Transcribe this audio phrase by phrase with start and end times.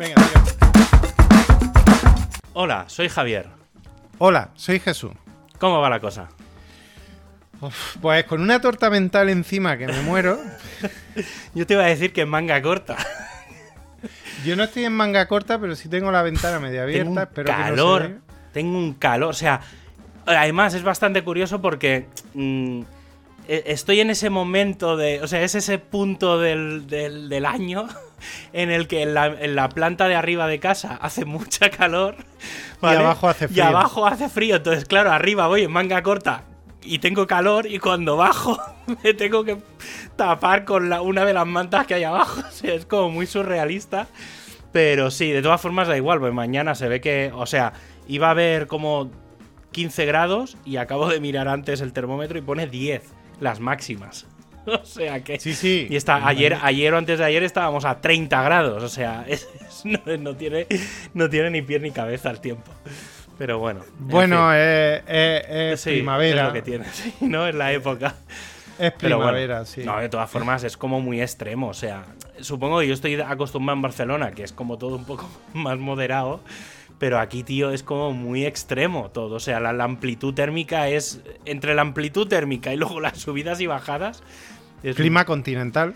[0.00, 0.16] Venga.
[2.54, 3.46] Hola, soy Javier.
[4.18, 5.12] Hola, soy Jesús.
[5.58, 6.28] ¿Cómo va la cosa?
[7.60, 10.38] Uf, pues con una torta mental encima que me muero.
[11.54, 12.96] Yo te iba a decir que en manga corta.
[14.46, 17.04] Yo no estoy en manga corta, pero sí tengo la ventana media abierta.
[17.04, 18.10] Tengo un espero que no se calor.
[18.54, 19.28] tengo un calor.
[19.30, 19.60] O sea,
[20.24, 22.80] además es bastante curioso porque mm,
[23.46, 25.20] e- estoy en ese momento de.
[25.22, 27.86] O sea, es ese punto del, del- del año
[28.52, 32.16] en el que en la, en la planta de arriba de casa hace mucha calor.
[32.80, 33.64] abajo hace Y frío.
[33.66, 34.56] abajo hace frío.
[34.56, 36.44] Entonces, claro, arriba voy en manga corta.
[36.82, 38.58] Y tengo calor y cuando bajo
[39.04, 39.58] me tengo que
[40.16, 42.40] tapar con la- una de las mantas que hay abajo.
[42.48, 44.06] O sea, es como muy surrealista.
[44.72, 47.72] Pero sí, de todas formas da igual, pues mañana se ve que, o sea,
[48.06, 49.10] iba a haber como
[49.72, 53.02] 15 grados y acabo de mirar antes el termómetro y pone 10,
[53.40, 54.26] las máximas.
[54.66, 55.38] O sea que...
[55.40, 55.86] Sí, sí.
[55.90, 59.48] Y está, ayer, ayer o antes de ayer estábamos a 30 grados, o sea, es-
[59.60, 60.66] es- no, no tiene,
[61.14, 62.70] no tiene ni pie ni cabeza el tiempo.
[63.38, 63.80] Pero bueno.
[63.98, 66.42] en Bueno, es- es Sí, primavera.
[66.42, 67.46] Es lo que tiene, sí, ¿no?
[67.46, 68.14] Es la época.
[68.78, 69.82] Es bueno, primavera, sí.
[69.84, 71.68] No, de todas formas es como muy extremo.
[71.68, 72.04] O sea,
[72.40, 76.40] supongo que yo estoy acostumbrado en Barcelona, que es como todo un poco más moderado.
[77.00, 79.34] Pero aquí, tío, es como muy extremo todo.
[79.36, 81.20] O sea, la, la amplitud térmica es.
[81.46, 84.22] Entre la amplitud térmica y luego las subidas y bajadas.
[84.84, 85.94] es- Clima continental.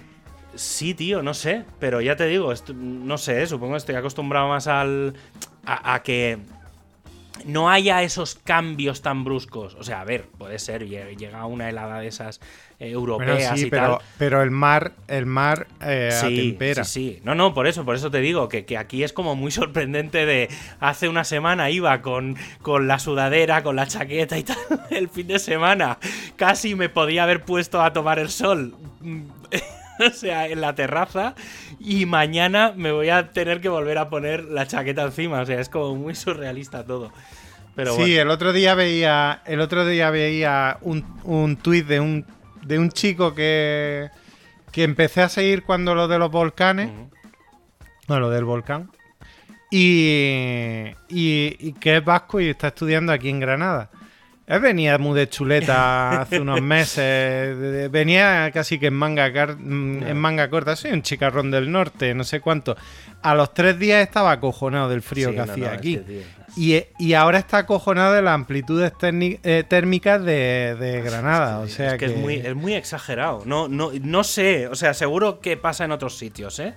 [0.56, 1.64] Sí, tío, no sé.
[1.78, 5.14] Pero ya te digo, no sé, supongo que estoy acostumbrado más al.
[5.66, 6.38] a, a que
[7.44, 9.74] no haya esos cambios tan bruscos.
[9.74, 12.40] O sea, a ver, puede ser, lle- llega una helada de esas eh,
[12.80, 14.06] europeas Bueno, sí, y pero, tal.
[14.18, 16.84] pero el mar, el mar eh, Sí, atempera.
[16.84, 17.20] sí, sí.
[17.24, 20.26] No, no, por eso, por eso te digo que, que aquí es como muy sorprendente
[20.26, 20.48] de
[20.80, 24.56] hace una semana iba con, con la sudadera, con la chaqueta y tal.
[24.90, 25.98] El fin de semana
[26.36, 28.74] casi me podía haber puesto a tomar el sol.
[30.00, 31.34] o sea, en la terraza.
[31.78, 35.40] Y mañana me voy a tener que volver a poner la chaqueta encima.
[35.40, 37.12] O sea, es como muy surrealista todo.
[37.74, 42.24] Pero sí, el otro día veía, el otro día veía un, un tuit de un,
[42.66, 44.08] de un chico que,
[44.72, 47.10] que empecé a seguir cuando lo de los volcanes, Ujú.
[48.08, 48.90] no, lo del volcán,
[49.70, 53.90] y, y, y que es vasco y está estudiando aquí en Granada.
[54.46, 60.16] Él venía muy de chuleta hace unos meses, venía casi que en manga, car- en
[60.18, 62.76] manga corta, soy un chicarrón del norte, no sé cuánto.
[63.22, 65.94] A los tres días estaba acojonado del frío Sí, que no, hacía no, aquí.
[65.94, 66.26] este.
[66.56, 71.58] Y, y ahora está acojonado de las amplitudes eh, térmicas de, de Granada.
[71.58, 73.42] O sea es que, es muy, es muy exagerado.
[73.44, 76.74] No, no, no sé, o sea, seguro que pasa en otros sitios, ¿eh?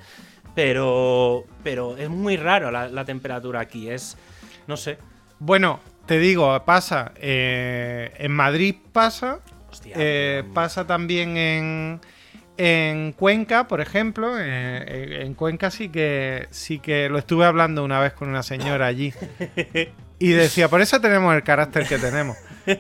[0.55, 3.89] Pero, pero es muy raro la, la temperatura aquí.
[3.89, 4.17] Es,
[4.66, 4.97] no sé.
[5.37, 7.11] Bueno, te digo, pasa.
[7.17, 9.39] eh, en Madrid pasa.
[9.69, 9.93] Hostia.
[9.95, 12.01] eh, pasa también en,
[12.57, 14.38] en Cuenca, por ejemplo.
[14.40, 18.44] eh, en, en Cuenca sí que, sí que lo estuve hablando una vez con una
[18.44, 19.13] señora allí.
[20.19, 22.35] Y decía, por eso tenemos el carácter que tenemos.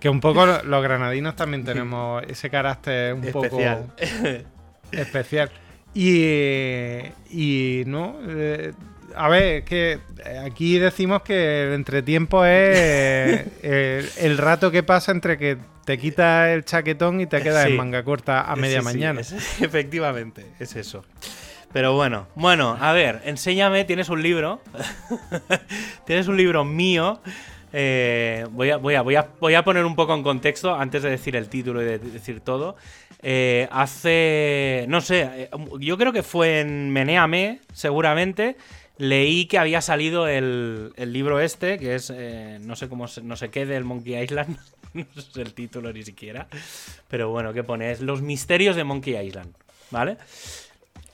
[0.00, 3.86] que un poco lo- los granadinos también tenemos ese carácter un especial.
[3.94, 4.48] poco
[4.92, 5.50] especial.
[5.94, 8.72] Y, y no, eh,
[9.16, 9.98] a ver, es que
[10.44, 15.98] aquí decimos que el entretiempo es eh, el, el rato que pasa entre que te
[15.98, 17.70] quitas el chaquetón y te quedas Sí.
[17.72, 19.20] en manga corta a media Sí, sí, mañana.
[19.20, 21.04] es- efectivamente, es eso.
[21.72, 24.60] Pero bueno, bueno, a ver, enséñame, tienes un libro.
[26.06, 27.20] tienes un libro mío.
[27.72, 31.02] Eh, voy, a, voy, a, voy, a, voy a poner un poco en contexto antes
[31.02, 32.76] de decir el título y de decir todo.
[33.22, 34.84] Eh, hace.
[34.88, 35.50] No sé, eh,
[35.80, 38.56] yo creo que fue en Meneame, seguramente.
[38.98, 42.12] Leí que había salido el, el libro este, que es.
[42.14, 44.58] eh, no sé cómo no sé qué del Monkey Island.
[44.94, 46.46] no sé el título ni siquiera.
[47.08, 47.90] Pero bueno, ¿qué pone?
[47.90, 49.54] Es Los misterios de Monkey Island.
[49.90, 50.16] ¿Vale?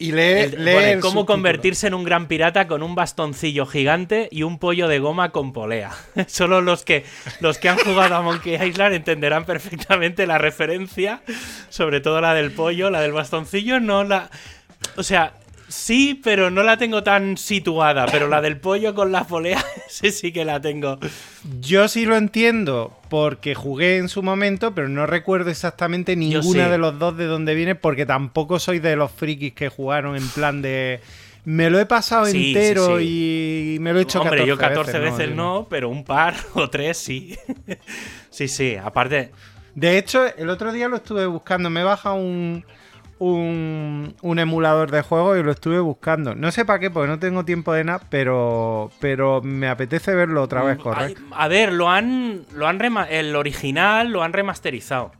[0.01, 1.27] Y lee, El- lee pone, el cómo subtítulo.
[1.27, 5.53] convertirse en un gran pirata con un bastoncillo gigante y un pollo de goma con
[5.53, 5.91] polea.
[6.29, 7.05] Solo los que,
[7.41, 11.23] los que han jugado a Monkey Island entenderán perfectamente la referencia,
[11.69, 14.31] sobre todo la del pollo, la del bastoncillo, no la...
[14.97, 15.33] O sea,
[15.69, 20.11] sí, pero no la tengo tan situada, pero la del pollo con la polea, sí
[20.11, 20.99] sí que la tengo.
[21.61, 26.71] Yo sí lo entiendo porque jugué en su momento, pero no recuerdo exactamente ninguna sí.
[26.71, 30.29] de los dos de dónde viene porque tampoco soy de los frikis que jugaron en
[30.29, 31.01] plan de...
[31.45, 33.77] Me lo he pasado Sí, entero sí.
[33.77, 36.35] y me lo he hecho Hombre, 14 yo 14 veces, veces no, pero un par
[36.55, 37.37] o tres sí.
[38.31, 39.31] sí, sí, aparte...
[39.75, 41.71] De hecho, el otro día lo estuve buscando.
[41.71, 42.65] Me baja un,
[43.19, 46.35] un, un emulador de juego y lo estuve buscando.
[46.35, 50.43] No sé para qué, porque no tengo tiempo de nada, pero, pero me apetece verlo
[50.43, 51.23] otra vez, Mm, correcto.
[51.33, 52.79] A, a ver, lo han, lo han
[53.11, 55.13] el original lo han remasterizado.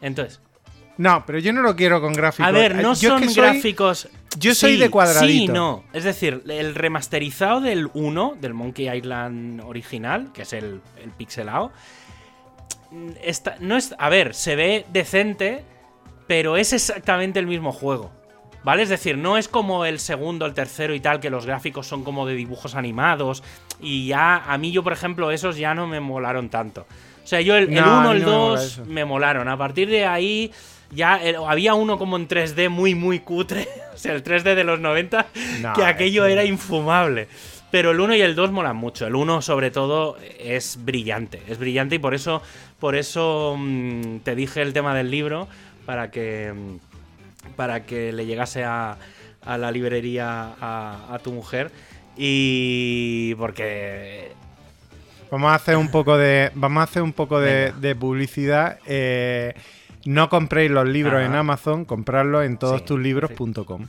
[0.00, 0.40] Entonces,
[0.98, 2.48] No, pero yo no lo quiero con gráficos.
[2.48, 4.08] A ver, no Yo es son que soy- gráficos.
[4.38, 5.52] yo soy Sí, de cuadradito.
[5.52, 5.84] Sí, no.
[5.92, 11.70] Es decir, el remasterizado del 1, del Monkey Island original, que es el, el pixelado,
[13.22, 15.64] está, no es, a ver, se ve decente,
[16.26, 18.10] pero es exactamente el mismo juego.
[18.64, 18.82] ¿Vale?
[18.82, 22.02] Es decir, no es como el segundo, el tercero y tal, que los gráficos son
[22.02, 23.44] como de dibujos animados.
[23.80, 26.84] Y ya, a mí yo, por ejemplo, esos ya no me molaron tanto.
[27.22, 28.84] O sea, yo el, el No, a 1, mí el no me mola 2 eso.
[28.86, 29.46] me molaron.
[29.48, 30.50] A partir de ahí,
[30.90, 33.68] ya el- había uno como en 3D muy, muy cutre.
[33.96, 35.26] O sea, el 3D de los 90,
[35.60, 37.28] No, que aquello era infumable.
[37.70, 39.06] Pero el 1 y el 2 molan mucho.
[39.06, 41.40] El 1, sobre todo, es brillante.
[41.48, 42.42] Es brillante y por eso,
[42.78, 45.48] por eso mm, te dije el tema del libro,
[45.86, 46.52] para que,
[47.56, 48.98] para que le llegase a,
[49.42, 51.70] a la librería a, a tu mujer.
[52.16, 54.32] Y porque
[55.30, 58.78] Vamos a hacer un poco de, vamos a hacer un poco de, publicidad.
[58.86, 59.54] Eh,
[60.04, 61.26] no compréis los libros Ajá.
[61.26, 63.86] en Amazon, comprarlos en Sí, todostuslibros.com.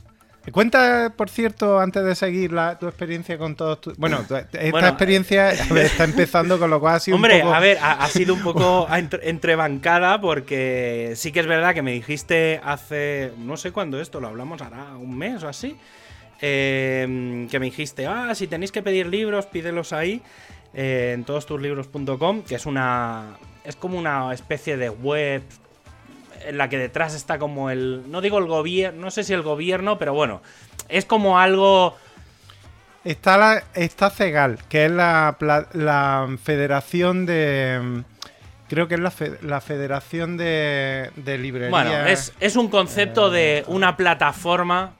[0.52, 3.96] Cuenta, por cierto, antes de seguir la- tu experiencia con todos tus...
[3.96, 7.42] Bueno, tu- esta Bueno, experiencia ver, está empezando, con lo cual ha sido Hombre, un
[7.42, 7.54] poco...
[7.54, 11.82] a ver, ha, ha sido un poco entre- entrebancada porque sí que es verdad que
[11.82, 15.76] me dijiste hace, no sé cuándo esto, lo hablamos hará un mes o así,
[16.40, 20.22] eh, que me dijiste, ah, si tenéis que pedir libros, pídelos ahí
[20.74, 25.42] eh, en todostuslibros.com, que es una, es como una especie de web
[26.46, 29.42] en la que detrás está como el, no digo el gobierno, no sé si el
[29.42, 30.42] gobierno, pero bueno,
[30.88, 31.96] es como algo...
[33.04, 35.36] Está, la, está CEGAL, que es la,
[35.72, 38.02] la federación de...
[38.68, 41.70] Creo que es la, fe- la federación de, de librerías...
[41.70, 44.92] Bueno, es, es un concepto de una plataforma.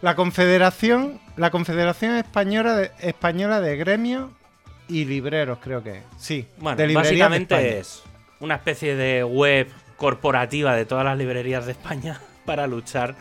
[0.00, 4.30] La Confederación, la Confederación Española de, Española de Gremios
[4.88, 6.04] y Libreros, creo que es.
[6.18, 8.02] Sí, Bueno, de de básicamente es
[8.40, 9.68] una especie de web
[10.02, 13.14] corporativa de todas las librerías de España para luchar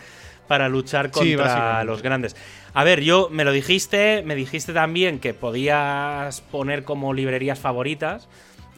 [0.47, 2.35] para luchar contra los grandes.
[2.73, 8.27] A ver, yo me lo dijiste, me dijiste también que podías poner como librerías favoritas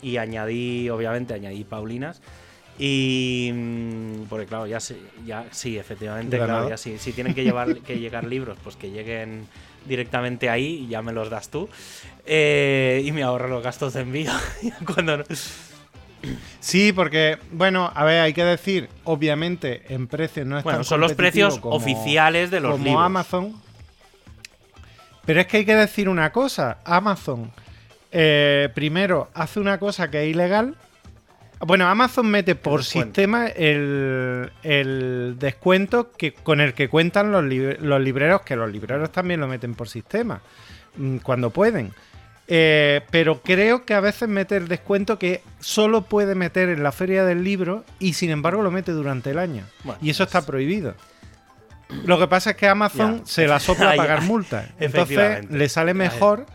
[0.01, 2.21] y añadí, obviamente, añadí Paulinas.
[2.77, 7.43] Y mm, porque claro, ya sí, ya sí, efectivamente, claro, ya sí, si tienen que
[7.43, 9.47] llevar que llegar libros, pues que lleguen
[9.87, 11.69] directamente ahí y ya me los das tú.
[12.25, 14.31] Eh, y me ahorro los gastos de envío.
[14.93, 15.23] Cuando no-
[16.59, 20.85] Sí, porque, bueno, a ver, hay que decir, obviamente, en precios no es Bueno, tan
[20.85, 23.03] son los precios como- oficiales de los como libros.
[23.05, 23.53] Amazon.
[25.25, 26.77] Pero es que hay que decir una cosa.
[26.85, 27.51] Amazon,
[28.11, 30.75] eh, primero, hace una cosa que es ilegal.
[31.65, 37.77] Bueno, Amazon mete por sistema el, el descuento que, con el que cuentan los, lib-
[37.79, 40.41] los libreros, que los libreros también lo meten por sistema,
[40.97, 41.93] mm, cuando pueden.
[42.47, 46.91] Eh, pero creo que a veces mete el descuento que solo puede meter en la
[46.91, 49.63] feria del libro y sin embargo lo mete durante el año.
[49.83, 50.93] Bueno, y eso está prohibido.
[52.05, 53.25] Lo que pasa es que Amazon Ya.
[53.25, 54.67] se la sopla a pagar multas.
[54.79, 56.45] Entonces le sale mejor.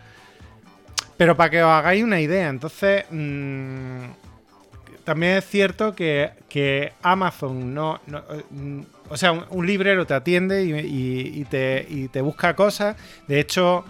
[1.17, 4.05] Pero para que os hagáis una idea, entonces mm,
[5.05, 10.07] también es cierto que, que Amazon no, no, eh, mm, o sea, un, un librero
[10.07, 12.95] te atiende y, y- y te, y te busca cosas.
[13.27, 13.85] De hecho,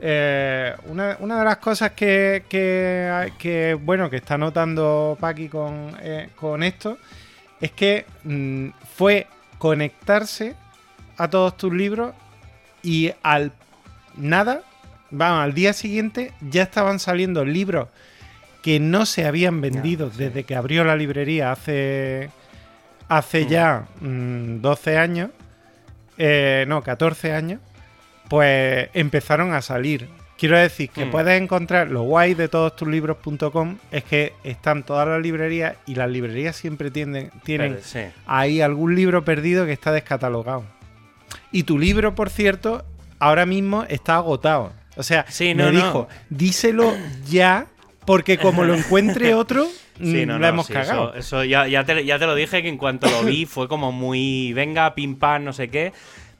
[0.00, 5.96] eh, una, una de las cosas que, que, que, bueno, que está notando Paqui con,
[6.00, 6.98] eh, con esto
[7.60, 9.26] es que mm, fue
[9.58, 10.54] conectarse
[11.16, 12.14] a todos tus libros
[12.82, 13.52] y al
[14.16, 14.62] nada,
[15.10, 17.88] vamos, al día siguiente ya estaban saliendo libros
[18.62, 20.18] que no se habían vendido sí.
[20.18, 22.30] desde que abrió la librería hace
[23.08, 23.48] hace Mm.
[23.48, 25.30] ya mm, 12 años,
[26.18, 27.60] eh, no, 14 años,
[28.28, 30.08] pues empezaron a salir.
[30.36, 31.10] Quiero decir que Mm.
[31.10, 35.94] puedes encontrar lo guay de todos tus libros.com es que están todas las librerías y
[35.94, 38.00] las librerías siempre tienden, tienen Pero, sí.
[38.26, 40.64] hay algún libro perdido que está descatalogado.
[41.52, 42.84] Y tu libro, por cierto,
[43.20, 44.72] ahora mismo está agotado.
[44.96, 45.78] O sea, Sí, me no, no.
[45.78, 46.92] dijo, díselo
[47.30, 47.66] ya,
[48.04, 49.66] porque como lo encuentre otro,
[50.00, 51.10] Sí, mm, no, la no, hemos sí, cagado.
[51.10, 53.68] Eso, eso ya, ya, te, ya te lo dije que en cuanto lo vi fue
[53.68, 54.52] como muy.
[54.52, 55.92] Venga, pim pam, no sé qué.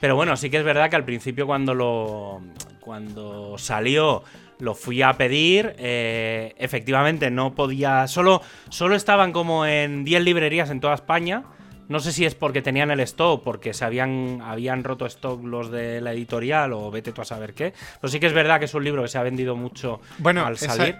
[0.04, 2.42] Pero bueno, sí que es verdad que al principio cuando lo.
[2.78, 4.22] Cuando salió.
[4.58, 5.74] Lo fui a pedir.
[5.78, 8.06] eh, efectivamente, no podía.
[8.06, 11.44] Solo, solo estaban como en 10 librerías en toda España.
[11.88, 15.70] No sé si es porque tenían el stock, porque se habían, habían roto stock los
[15.70, 17.72] de la editorial o vete tú a saber qué.
[17.98, 20.44] Pero sí que es verdad que es un libro que se ha vendido mucho Bueno,
[20.44, 20.96] al esa- salir.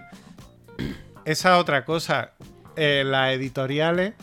[1.25, 2.31] Esa otra cosa,
[2.75, 4.13] eh, las editoriales,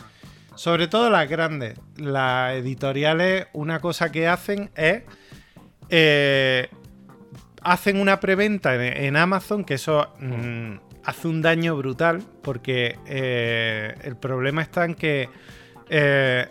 [0.55, 5.03] sobre todo las grandes, las editoriales, una cosa que hacen es
[5.89, 6.69] eh,
[7.61, 13.95] hacen una preventa en, en Amazon, que eso mm, hace un daño brutal, porque eh,
[14.03, 15.29] el problema está en que
[15.89, 16.47] eh,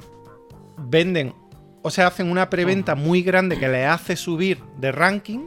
[0.76, 1.34] venden,
[1.82, 5.46] o sea, hacen una preventa muy grande que les hace subir de ranking,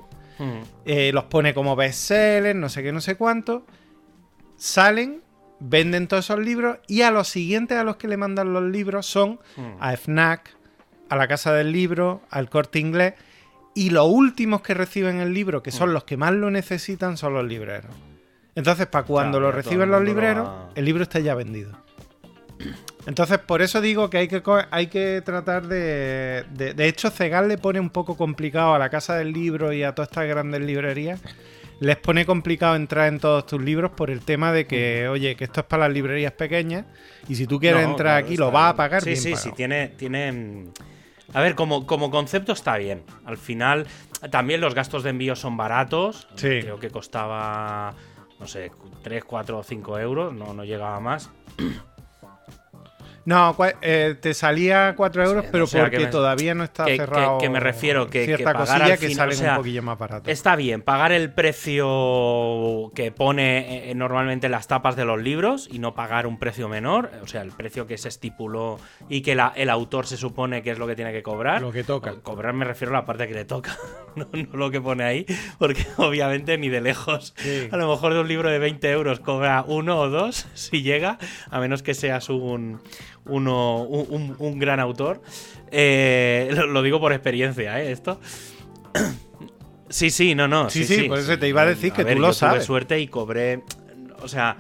[0.86, 3.66] eh, los pone como bestsellers, no sé qué, no sé cuánto,
[4.58, 5.22] salen,
[5.60, 9.06] venden todos esos libros y a los siguientes a los que le mandan los libros
[9.06, 9.62] son Mm.
[9.80, 10.56] a FNAC,
[11.10, 13.14] a la Casa del Libro, al Corte Inglés
[13.74, 15.74] y los últimos que reciben el libro, que Mm.
[15.74, 17.92] son los que más lo necesitan, son los libreros.
[18.56, 21.72] Entonces, para cuando Claro, lo reciben los libreros, va- el libro está ya vendido.
[23.06, 26.74] Entonces, por eso digo que hay que, hay que tratar de, de...
[26.74, 29.94] De hecho, Cegal le pone un poco complicado a la Casa del Libro y a
[29.94, 31.22] todas estas grandes librerías.
[31.80, 35.44] Les pone complicado entrar en todos tus libros por el tema de que, oye, que
[35.44, 36.86] esto es para las librerías pequeñas
[37.28, 39.36] y si tú quieres No, entrar claro, aquí lo vas a pagar Sí, bien sí,
[39.36, 40.32] sí, tiene, tiene.
[40.32, 40.72] mm,
[41.34, 43.04] A ver, como, como concepto está bien.
[43.26, 43.88] Al final,
[44.32, 46.28] también los gastos de envío son baratos.
[46.36, 46.60] Sí.
[46.62, 47.94] Creo que costaba,
[48.40, 48.72] no sé,
[49.04, 50.34] 3, 4 o 5 euros.
[50.34, 51.30] No, no llegaba más.
[53.26, 56.64] No, eh, te salía 4 euros, Sí, pero o sea, porque que me- todavía no
[56.64, 57.38] está que- que- cerrado.
[57.40, 59.58] que me refiero que- que cierta pagar cosilla al que fin- salen o sea, un
[59.58, 60.30] poquillo más barato.
[60.30, 65.80] Está bien, pagar el precio que pone eh, normalmente las tapas de los libros y
[65.80, 68.80] no pagar un precio menor, o sea, el precio que se estipuló
[69.10, 71.62] y que la- el autor se supone que es lo que tiene que cobrar.
[71.62, 72.12] Lo que toca.
[72.12, 73.76] Co- Cobrar me refiero a la parte que le toca,
[74.16, 75.26] no, no lo que pone ahí,
[75.58, 77.34] porque obviamente ni de lejos.
[77.38, 77.70] Sí.
[77.72, 81.18] A lo mejor de un libro de 20 euros cobra uno o dos, si llega,
[81.50, 82.82] a menos que seas un,
[83.26, 85.22] uno, un, un- gran autor.
[85.72, 87.92] Eh, lo, lo digo por experiencia, ¿eh?
[87.92, 88.20] Esto.
[89.88, 90.70] Sí, sí, no, no.
[90.72, 92.58] Sí, sí, por eso te iba a decir que tú lo yo sabes.
[92.58, 93.62] Tuve suerte y cobré.
[94.22, 94.58] O sea,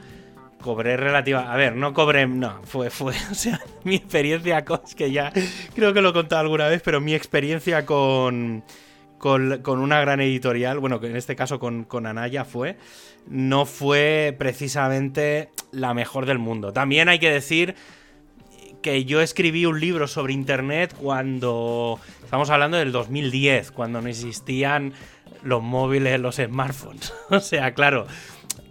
[0.61, 1.51] cobré relativa.
[1.51, 2.27] A ver, no cobré.
[2.27, 3.13] No, fue, fue.
[3.31, 4.81] O sea, mi experiencia con.
[4.85, 5.33] Es que ya.
[5.73, 8.63] Creo que lo he contado alguna vez, pero mi experiencia con.
[9.17, 12.77] Con, con una gran editorial, bueno, que en este caso con, con Anaya fue,
[13.27, 16.71] no fue precisamente la mejor del mundo.
[16.73, 17.73] También hay que decir
[18.85, 24.93] que yo escribí un libro sobre internet cuando estamos hablando del 2010, cuando no existían
[25.41, 27.11] los móviles, los smartphones.
[27.31, 28.05] o sea, claro,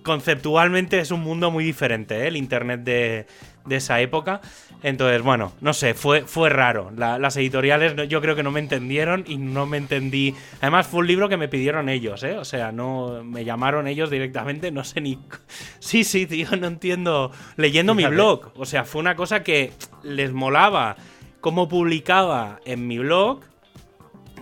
[0.04, 2.28] conceptualmente es un mundo muy diferente, ¿eh?
[2.28, 3.26] el internet de,
[3.66, 4.40] de esa época.
[4.84, 6.92] Entonces, bueno, no sé, fue, fue raro.
[6.94, 10.34] La- las editoriales yo creo que no me entendieron y no me entendí.
[10.60, 12.36] Además, fue un libro que me pidieron ellos, ¿eh?
[12.36, 15.18] O sea, no me llamaron ellos directamente, no sé ni.
[15.78, 17.32] Sí, sí, tío, no entiendo.
[17.56, 18.52] Leyendo mi blog.
[18.56, 19.72] O sea, fue una cosa que
[20.02, 20.96] les molaba
[21.40, 23.40] cómo publicaba en mi blog.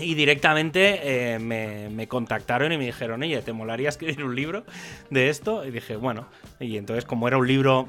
[0.00, 4.64] Y directamente eh, me, me contactaron y me dijeron, oye, ¿te molaría escribir un libro
[5.10, 5.64] de esto?
[5.64, 6.26] Y dije, bueno.
[6.58, 7.88] Y entonces, como era un libro,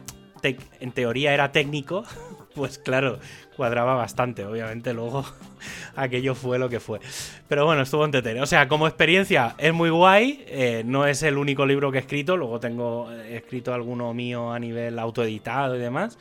[0.82, 2.04] en teoría era técnico,
[2.54, 3.20] pues claro,
[3.56, 4.46] cuadraba bastante.
[4.46, 5.26] Obviamente luego
[5.96, 7.00] aquello fue lo que fue.
[7.48, 8.44] Pero bueno, estuvo entretenido.
[8.44, 10.44] O sea, como experiencia es muy guay.
[10.48, 12.38] eh, no es el único libro que he escrito.
[12.38, 16.18] Luego tengo he escrito alguno mío a nivel autoeditado y demás.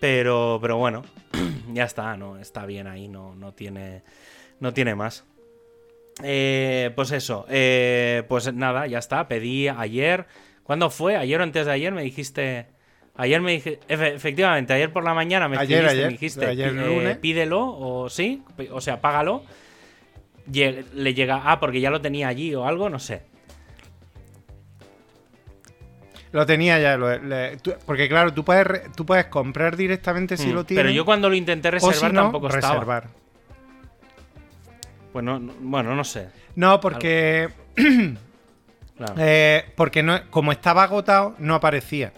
[0.00, 1.02] Pero, pero bueno,
[1.72, 2.38] ya está, ¿no?
[2.38, 4.02] Está bien ahí, no, no tiene.
[4.58, 5.24] No tiene más.
[6.22, 7.46] Eh, pues eso.
[7.48, 9.26] eh, pues nada, ya está.
[9.28, 10.26] Pedí ayer.
[10.62, 11.16] ¿Cuándo fue?
[11.16, 11.92] ¿Ayer o antes de ayer?
[11.92, 12.66] Me dijiste.
[13.20, 13.80] Ayer me dije.
[13.88, 16.46] efe- efectivamente, ayer por la mañana me Ayer, escribiste, ayer, me dijiste.
[16.46, 17.16] ayer eh, lunes.
[17.18, 18.42] pídelo, o sí.
[18.72, 19.44] O sea, págalo.
[20.52, 21.42] Le llega.
[21.44, 23.22] Ah, porque ya lo tenía allí o algo, no sé.
[26.32, 26.96] Lo tenía ya.
[26.96, 30.84] lo- le- tú- porque claro, tú puedes, tú puedes comprar directamente si Mm, lo tienes.
[30.84, 32.74] Pero yo cuando lo intenté reservar si no, tampoco estaba.
[32.74, 33.08] reservar.
[35.12, 36.28] Pues no- no- bueno, no sé.
[36.54, 37.48] No, porque.
[38.96, 39.14] Claro.
[39.16, 42.12] eh, porque no, como estaba agotado, no aparecía.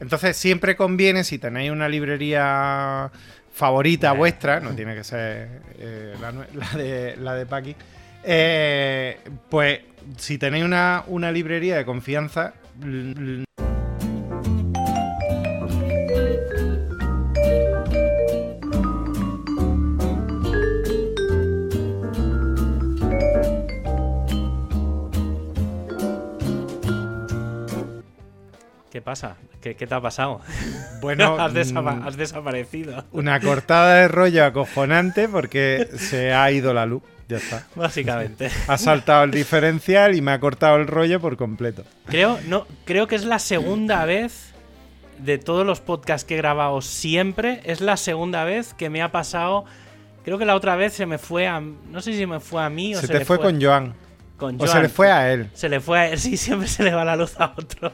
[0.00, 3.10] Entonces siempre conviene, si tenéis una librería
[3.52, 4.16] favorita Eh.
[4.16, 7.76] vuestra, no tiene que ser eh, la, de, la de Paqui,
[8.24, 9.80] eh, pues
[10.16, 12.54] si tenéis una, una librería de confianza,
[28.90, 29.36] ¿Qué pasa?
[29.64, 30.42] ¿Qué, qué te ha pasado?
[31.00, 33.02] bueno, has, desapa- mm, has desaparecido.
[33.12, 37.02] una cortada de rollo acojonante porque se ha ido la luz.
[37.28, 37.66] Ya está.
[37.74, 38.50] Básicamente.
[38.68, 41.82] Ha saltado el diferencial y me ha cortado el rollo por completo.
[42.06, 44.52] Creo, no, creo que es la segunda vez
[45.18, 47.62] de todos los podcasts que he grabado siempre.
[47.64, 49.64] Es la segunda vez que me ha pasado.
[50.26, 51.60] Creo que la otra vez se me fue a.
[51.60, 53.94] No sé si me fue a mí o Se se, te le fue con Joan.
[54.36, 54.82] con O se Joan.
[54.82, 55.48] le fue a él.
[55.54, 56.18] Se le fue a él.
[56.24, 57.90] Sí, siempre se le va la luz a otro.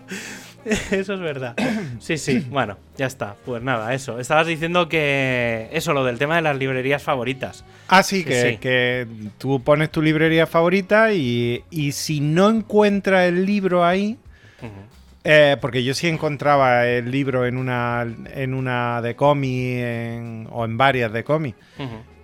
[0.90, 1.54] Eso es verdad.
[1.98, 2.46] Sí, sí.
[2.50, 3.36] Bueno, ya está.
[3.44, 4.18] Pues nada, eso.
[4.18, 5.68] Estabas diciendo que.
[5.72, 7.64] Eso, lo del tema de las librerías favoritas.
[7.88, 8.56] Ah, sí, que, sí.
[8.58, 9.06] que
[9.38, 14.18] tú pones tu librería favorita y, y si no encuentras el libro ahí.
[15.22, 20.76] Eh, porque yo sí encontraba el libro en una, en una de cómic o en
[20.78, 21.56] varias de cómic.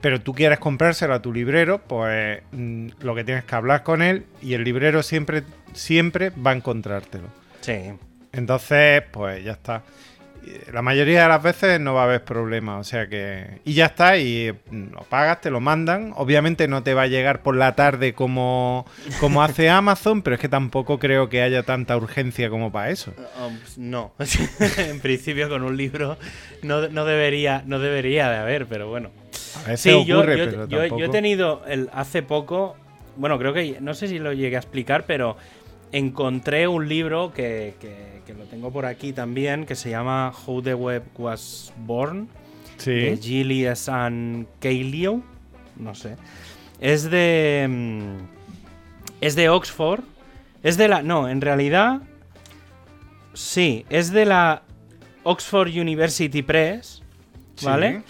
[0.00, 4.02] Pero tú quieres comprárselo a tu librero, pues mm, lo que tienes que hablar con
[4.02, 7.28] él y el librero siempre, siempre va a encontrártelo.
[7.60, 7.92] Sí.
[8.36, 9.82] Entonces, pues ya está
[10.72, 13.60] la mayoría de las veces no va a haber problema, o sea que...
[13.64, 16.12] Y ya está, y lo pagas, te lo mandan.
[16.16, 18.86] Obviamente no te va a llegar por la tarde como,
[19.20, 23.12] como hace Amazon, pero es que tampoco creo que haya tanta urgencia como para eso.
[23.44, 24.12] Um, no,
[24.78, 26.16] en principio con un libro
[26.62, 29.10] no, debería, no debería de haber, pero bueno.
[29.76, 32.76] sí, ocurre, yo, yo, yo, he tenido el, hace poco,
[33.16, 35.36] bueno, creo que, no sé si lo llegué a explicar, pero
[35.96, 37.74] encontré un libro que,
[38.28, 42.28] lo tengo por aquí también, que se llama How the Web Was Born,
[42.76, 42.92] sí.
[42.92, 45.22] de Gillies and Keilio,
[45.76, 46.16] no sé.
[46.80, 47.66] Es de...
[47.68, 48.26] Mm,
[49.22, 50.00] es de Oxford.
[50.62, 51.02] Es de la...
[51.02, 52.02] No, en realidad...
[53.32, 54.62] Sí, es de la
[55.22, 57.02] Oxford University Press,
[57.62, 58.02] ¿vale?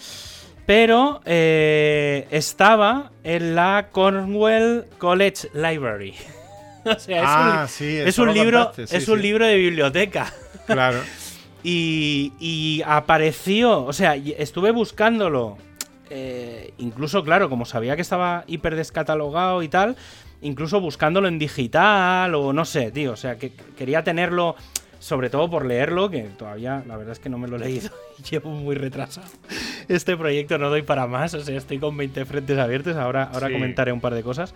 [0.65, 6.13] Pero eh, estaba en la Cornwell College Library.
[6.95, 10.33] o sea, es un, ah, sí, es un libro, es un libro de biblioteca.
[10.67, 10.99] Claro.
[11.63, 15.57] y, apareció, o sea, estuve buscándolo.
[16.09, 19.95] Eh, incluso, claro, como sabía que estaba hiper descatalogado y tal,
[20.41, 23.13] incluso buscándolo en digital o no sé, tío.
[23.13, 24.57] O sea, que quería tenerlo
[24.99, 27.91] sobre todo por leerlo, que todavía la verdad es que no me lo he leído
[28.19, 29.27] y llevo muy retrasado.
[29.87, 33.51] Este proyecto no doy para más, o sea, estoy con 20 frentes abiertos, ahora, ahora
[33.51, 34.53] comentaré un par de cosas.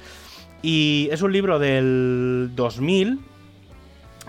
[0.62, 3.20] Y es un libro del 2000,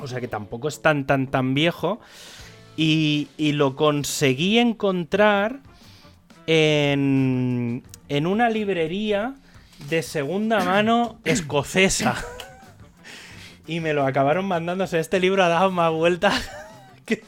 [0.01, 2.01] o sea que tampoco es tan, tan, tan viejo.
[2.77, 5.61] Y, lo conseguí encontrar
[6.47, 9.35] en, en una librería
[9.91, 12.17] de segunda mano escocesa.
[13.67, 14.49] y me lo acabaron
[14.87, 16.51] sea, este libro ha dado más vueltas.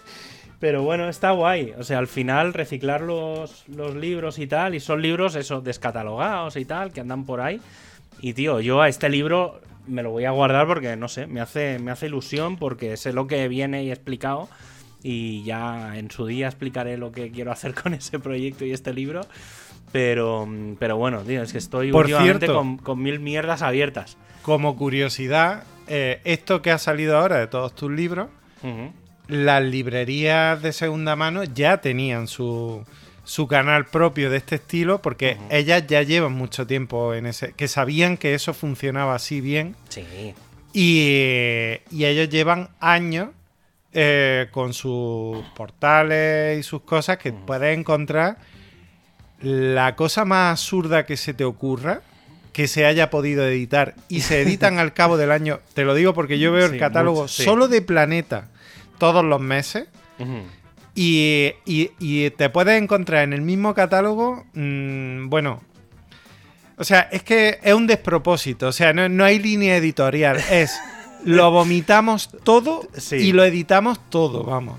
[0.60, 1.74] Pero bueno, está guay.
[1.78, 4.74] O sea, al final reciclar los, los libros y tal.
[4.74, 7.60] Y son libros, eso, descatalogados y tal, que andan por ahí.
[8.24, 11.42] Y tío, yo a este libro me lo voy a guardar porque, no sé, me
[11.42, 14.48] hace, me hace ilusión porque sé lo que viene y explicado.
[15.02, 18.94] Y ya en su día explicaré lo que quiero hacer con ese proyecto y este
[18.94, 19.20] libro.
[19.92, 24.16] Pero, pero bueno, tío, es que estoy Por últimamente con, mil mierdas abiertas.
[24.40, 28.30] Como curiosidad, eh, esto que ha salido ahora de todos tus libros,
[29.28, 32.86] las librerías de segunda mano ya tenían su,
[33.24, 37.68] su canal propio de este estilo porque ellas ya llevan mucho tiempo en ese que
[37.68, 39.74] sabían que eso funcionaba así bien.
[39.88, 40.34] Sí.
[40.72, 43.28] Y, y ellos llevan años
[43.92, 48.38] eh, con sus portales y sus cosas que puedes encontrar.
[49.40, 52.02] La cosa más absurda que se te ocurra
[52.52, 56.14] que se haya podido editar y se editan al cabo del año te lo digo
[56.14, 58.48] porque yo veo el catálogo solo de Planeta
[58.98, 59.88] todos los meses
[60.94, 65.62] y, te puedes encontrar en el mismo catálogo, mm, bueno,
[66.76, 70.78] o sea, es que es un despropósito, o sea, no, hay línea editorial, es
[71.24, 74.78] lo vomitamos todo y lo editamos todo, vamos.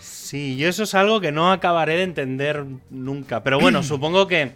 [0.00, 4.52] Sí, yo eso es algo que no acabaré de entender nunca, pero bueno, supongo que...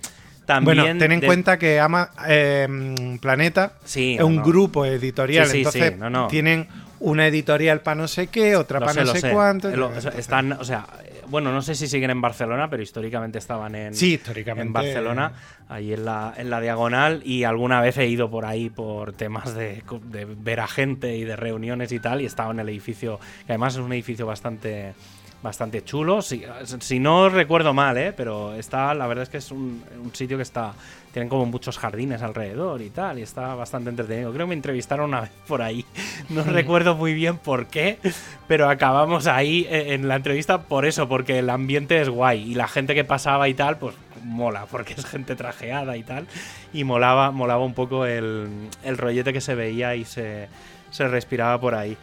[0.46, 5.94] También bueno, ten en cuenta que ama, em, Planeta es un grupo editorial, entonces
[6.28, 6.66] tienen
[7.00, 9.70] una editorial para no sé qué, otra para no sé, cuánto.
[10.16, 10.86] están, o sea,
[11.28, 14.66] bueno, no sé si siguen en Barcelona, pero históricamente estaban en, sí, históricamente.
[14.66, 15.32] en Barcelona,
[15.68, 19.54] ahí en la, en la diagonal, y alguna vez he ido por ahí por temas
[19.54, 23.18] de, de ver a gente y de reuniones y tal, y estaba en el edificio,
[23.46, 24.94] que además es un edificio bastante
[25.42, 26.22] bastante chulo.
[26.22, 26.42] Si,
[26.80, 28.12] si, no recuerdo mal, ¿eh?
[28.12, 30.74] pero está, la verdad es que es un, sitio que está.
[31.12, 34.32] Tienen como muchos jardines alrededor y tal, y está bastante entretenido.
[34.32, 35.84] Creo que me entrevistaron una vez por ahí.
[36.28, 37.98] No recuerdo muy bien por qué,
[38.46, 42.54] pero acabamos ahí eh, en la entrevista por eso, porque el ambiente es guay y
[42.54, 46.26] la gente que pasaba y tal, pues mola, porque es gente trajeada y tal.
[46.72, 50.48] Y molaba, molaba un poco el, el rollete que se veía y se,
[50.90, 51.96] se respiraba por ahí.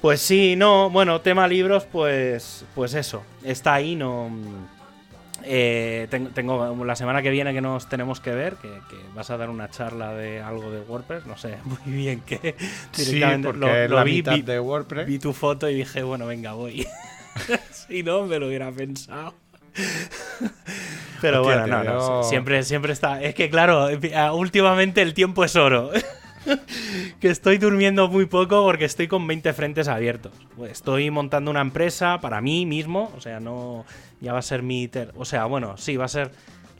[0.00, 4.30] Pues sí, no, bueno, tema libros, pues, pues eso, está ahí, no...
[5.42, 8.68] Eh, tengo, la semana que viene que nos tenemos que ver, que,
[9.14, 12.56] vas a dar una charla de algo de WordPress, no sé muy bien qué.
[12.92, 15.06] Sí, porque lo, la vi, de WordPress.
[15.06, 16.86] Vi tu foto y dije, bueno, venga, voy.
[17.70, 19.34] si no, me lo hubiera pensado.
[21.20, 23.22] Pero bueno, no, no, siempre, siempre está.
[23.22, 23.88] Es que claro,
[24.34, 25.90] últimamente el tiempo es oro.
[27.20, 30.32] que estoy durmiendo muy poco porque estoy con 20 frentes abiertos.
[30.68, 33.84] Estoy montando una empresa para mí mismo, o sea, no
[34.20, 36.30] ya va a ser mi o sea, bueno, sí, va a ser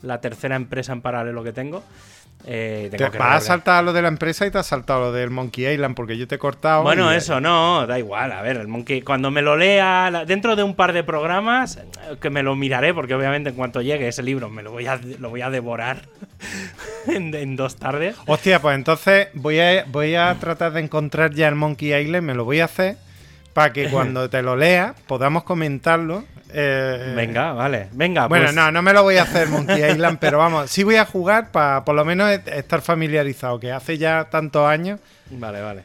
[0.01, 1.83] la tercera empresa en paralelo que tengo.
[2.45, 5.29] Eh, Te vas a saltar lo de la empresa y te has saltado lo del
[5.29, 6.83] Monkey Island porque yo te he cortado.
[6.83, 8.31] Bueno, y- eso no, da igual.
[8.31, 11.77] A ver, el Monkey, cuando me lo lea la- dentro de un par de programas,
[11.77, 11.81] eh,
[12.19, 14.99] que me lo miraré, porque obviamente en cuanto llegue ese libro me lo voy a,
[15.19, 16.01] lo voy a devorar
[17.07, 18.15] en, en dos tardes.
[18.25, 22.33] Hostia, pues entonces voy a, voy a tratar de encontrar ya el Monkey Island, me
[22.33, 22.97] lo voy a hacer
[23.53, 26.23] para que cuando te lo lea podamos comentarlo.
[26.53, 27.87] eh, Venga, vale.
[27.93, 30.83] Venga, Bueno, pues- no, no me lo voy a hacer Monkey Island, pero vamos, sí
[30.83, 34.99] voy a jugar para por lo menos est- estar familiarizado, que hace ya tantos años.
[35.29, 35.83] Vale, vale.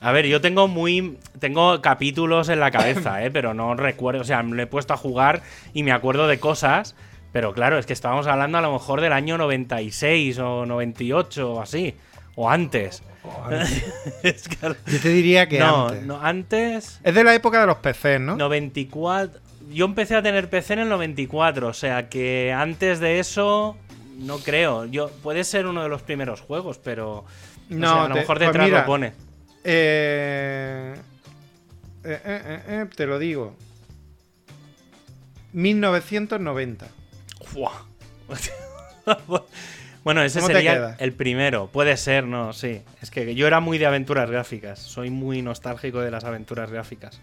[0.00, 1.18] A ver, yo tengo muy.
[1.38, 3.30] Tengo capítulos en la cabeza, ¿eh?
[3.30, 4.20] Pero no recuerdo.
[4.20, 5.40] O sea, me lo he puesto a jugar
[5.72, 6.94] y me acuerdo de cosas.
[7.32, 11.60] Pero claro, es que estábamos hablando a lo mejor del año 96 o 98 o
[11.62, 11.96] así.
[12.36, 13.02] O antes.
[14.22, 16.04] Es que- Yo te diría que no, antes.
[16.04, 17.00] no, antes.
[17.02, 18.36] Es de la época de los PCs, ¿no?
[18.36, 19.40] 94.
[19.70, 21.68] Yo empecé a tener PC en el 94.
[21.68, 23.76] O sea que antes de eso.
[24.18, 24.84] No creo.
[24.84, 27.24] Yo, puede ser uno de los primeros juegos, pero.
[27.70, 29.12] No, No, sé, a lo te- mejor pues detrás mira, lo pone.
[29.64, 30.94] Eh,
[32.04, 33.56] eh, eh, eh, eh, te lo digo.
[35.52, 36.86] 1990.
[40.04, 41.68] Bueno, ese ¿Cómo te sería el primero.
[41.68, 42.82] Puede ser, no, sí.
[43.02, 44.78] Es que yo era muy de aventuras gráficas.
[44.78, 47.20] Soy muy nostálgico de las aventuras gráficas.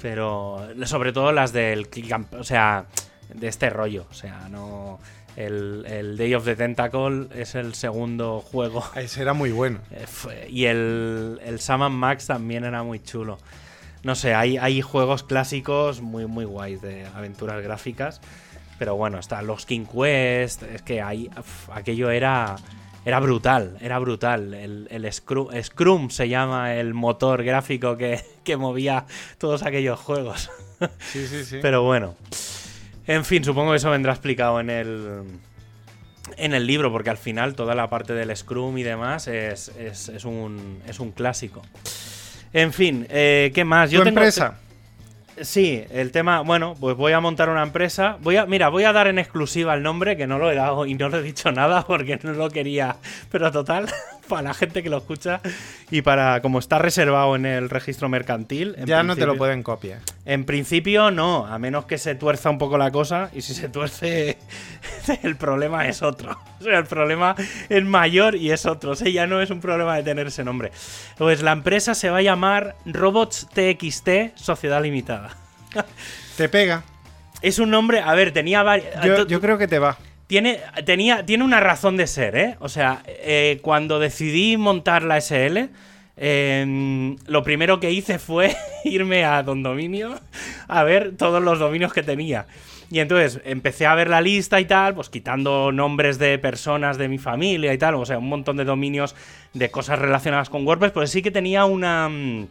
[0.00, 2.86] Pero sobre todo las del click and- o sea,
[3.32, 4.06] de este rollo.
[4.10, 4.98] O sea, no.
[5.36, 8.84] El, el Day of the Tentacle es el segundo juego.
[8.96, 9.78] Ese era muy bueno.
[9.92, 13.38] Eh, Y el, el Sam and Max también era muy chulo.
[14.02, 18.20] No sé, hay, hay juegos clásicos muy, muy guays de aventuras gráficas.
[18.82, 20.64] Pero bueno, están los King Quest.
[20.64, 21.00] Es que
[21.38, 22.56] uf, aquello era,
[23.04, 24.54] era brutal, era brutal.
[24.54, 29.04] El, el Scrum, Scrum se llama el motor gráfico que, que movía
[29.38, 30.50] todos aquellos juegos.
[30.98, 31.58] Sí, sí, sí.
[31.62, 32.16] Pero bueno.
[33.06, 35.22] En fin, supongo que eso vendrá explicado en el.
[36.36, 40.08] En el libro, porque al final toda la parte del Scrum y demás es, es,
[40.08, 41.62] es un, es un clásico.
[42.52, 43.90] En fin, eh, ¿qué más?
[43.90, 44.58] ¿Tu tengo- empresa?
[45.44, 48.16] Sí, el tema, bueno, pues voy a montar una empresa.
[48.20, 50.86] Voy a, mira, voy a dar en exclusiva el nombre, que no lo he dado
[50.86, 52.96] y no lo he dicho nada porque no lo quería.
[53.30, 53.88] Pero total,
[54.32, 55.42] para la gente que lo escucha
[55.90, 58.74] y para como está reservado en el registro mercantil.
[58.86, 60.00] Ya no te lo pueden copiar.
[60.24, 63.68] en principio no, a menos que se tuerza un poco la cosa y si se
[63.68, 64.38] tuerce
[65.22, 66.38] el problema es otro.
[66.62, 67.34] O sea, el problema
[67.68, 68.92] es mayor y es otro.
[68.92, 70.70] O sea, ya no es un problema de tener ese nombre.
[71.18, 75.36] Pues la empresa se va a llamar Robots TXT Sociedad Limitada.
[76.36, 76.84] Te pega.
[77.40, 78.94] Es un nombre, a ver, tenía varios...
[79.04, 79.98] Yo, yo creo que te va.
[80.32, 82.56] Tiene, tenía, tiene una razón de ser, ¿eh?
[82.58, 85.68] O sea, eh, cuando decidí montar la SL,
[86.16, 90.18] eh, lo primero que hice fue irme a Don Dominio
[90.68, 92.46] a ver todos los dominios que tenía.
[92.90, 97.08] Y entonces empecé a ver la lista y tal, pues quitando nombres de personas de
[97.08, 99.14] mi familia y tal, o sea, un montón de dominios
[99.52, 102.08] de cosas relacionadas con WordPress, pues sí que tenía una...
[102.08, 102.46] mm,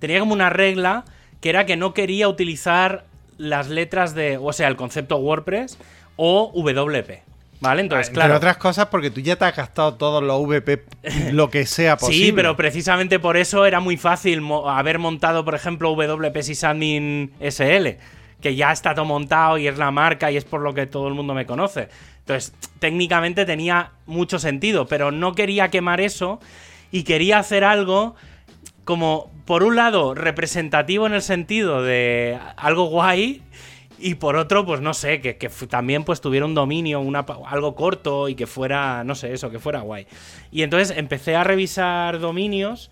[0.00, 1.06] Tenía como una regla
[1.40, 3.06] que era que no quería utilizar
[3.38, 5.78] las letras de, o sea, el concepto WordPress
[6.18, 7.22] o WP.
[7.60, 7.80] ¿Vale?
[7.80, 8.36] Entonces, claro.
[8.36, 10.84] otras cosas, porque tú ya te has gastado todos los VP,
[11.32, 12.26] lo que sea posible.
[12.26, 17.32] Sí, pero precisamente por eso era muy fácil mo- haber montado, por ejemplo, WP Sysadmin
[17.40, 17.96] SL,
[18.40, 21.08] que ya está todo montado y es la marca y es por lo que todo
[21.08, 21.88] el mundo me conoce.
[22.20, 26.38] Entonces, técnicamente tenía mucho sentido, pero no quería quemar eso
[26.92, 28.14] y quería hacer algo
[28.84, 33.42] como, por un lado, representativo en el sentido de algo guay.
[34.00, 37.74] Y por otro, pues no sé, que, que también pues tuviera un dominio, una, algo
[37.74, 40.06] corto y que fuera, no sé, eso, que fuera guay.
[40.52, 42.90] Y entonces empecé a revisar dominios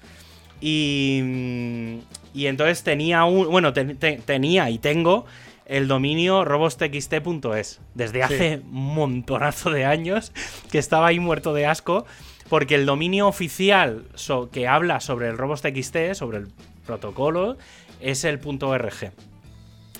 [0.60, 1.98] y,
[2.34, 5.26] y entonces tenía un, bueno, te- te- tenía y tengo
[5.66, 10.32] el dominio robostxt.es desde hace un montonazo de años
[10.70, 12.04] que estaba ahí muerto de asco
[12.48, 16.48] porque el dominio oficial so- que habla sobre el robostxt, sobre el
[16.86, 17.56] protocolo,
[18.00, 19.12] es el .org.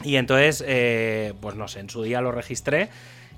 [0.05, 2.89] Y entonces, eh, pues no sé, en su día lo registré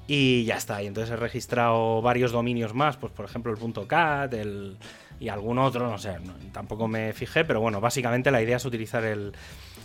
[0.07, 0.83] y ya está.
[0.83, 4.77] Y entonces he registrado varios dominios más, pues por ejemplo el .cat el,
[5.21, 6.16] y algún otro, no sé,
[6.53, 9.33] tampoco me fijé, pero bueno, básicamente la idea es utilizar el,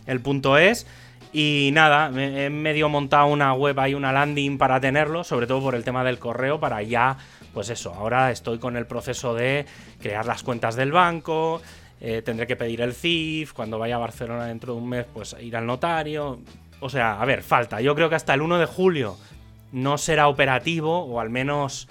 [0.08, 0.22] el
[0.60, 0.88] .es.
[1.32, 5.62] Y nada, me- he medio montado una web, hay una landing para tenerlo, sobre todo
[5.62, 7.18] por el tema del correo, para ya,
[7.54, 9.66] pues eso, ahora estoy con el proceso de
[10.00, 11.60] crear las cuentas del banco,
[12.02, 15.36] eh, tendré que pedir el CIF, cuando vaya a Barcelona dentro de un mes, pues
[15.42, 16.40] ir al notario.
[16.84, 17.82] O sea, a ver, falta.
[17.82, 19.18] Yo creo que hasta el 1 de julio
[19.72, 21.88] no será operativo, o al menos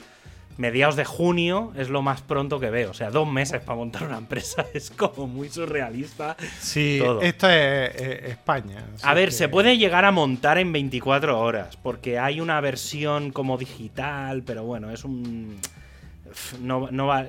[0.59, 2.91] mediados de junio es lo más pronto que veo.
[2.91, 6.37] O sea, dos meses para montar una empresa es como muy surrealista.
[6.61, 7.23] Sí, todo.
[7.23, 8.85] esto es, es España.
[9.03, 13.33] A ver, que- se puede llegar a montar en 24 horas, porque hay una versión
[13.33, 15.59] como digital, pero bueno, es un...
[16.61, 17.27] no, no va.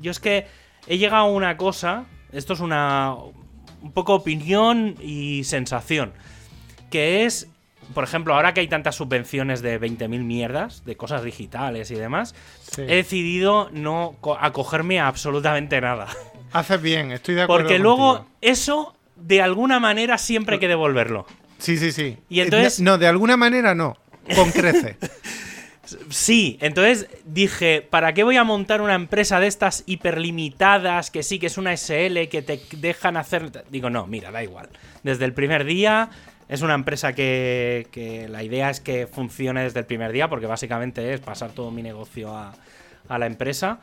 [0.00, 0.46] Yo es que
[0.86, 2.04] he llegado a una cosa.
[2.32, 3.14] Esto es una.
[3.82, 6.12] Un poco opinión y sensación.
[6.90, 7.48] Que es.
[7.92, 12.34] Por ejemplo, ahora que hay tantas subvenciones de 20.000 mierdas, de cosas digitales y demás,
[12.62, 12.80] Sí.
[12.82, 16.06] he decidido no co- acogerme a absolutamente nada.
[16.52, 17.64] Haces bien, estoy de acuerdo.
[17.64, 18.36] Porque luego contigo.
[18.40, 21.26] eso, de alguna manera, siempre hay que devolverlo.
[21.58, 22.16] Sí, sí, sí.
[22.30, 23.96] Y entonces- No, de alguna manera no.
[24.34, 24.96] Con crece.
[26.08, 31.38] Sí, entonces dije, ¿para qué voy a montar una empresa de estas hiperlimitadas, que sí
[31.38, 33.64] que es una SL, que te dejan hacer...
[33.68, 34.70] Digo, no, mira, da igual.
[35.02, 36.08] Desde el primer día
[36.48, 40.46] es una empresa que, que la idea es que funcione desde el primer día, porque
[40.46, 42.52] básicamente es pasar todo mi negocio a,
[43.18, 43.78] la empresa.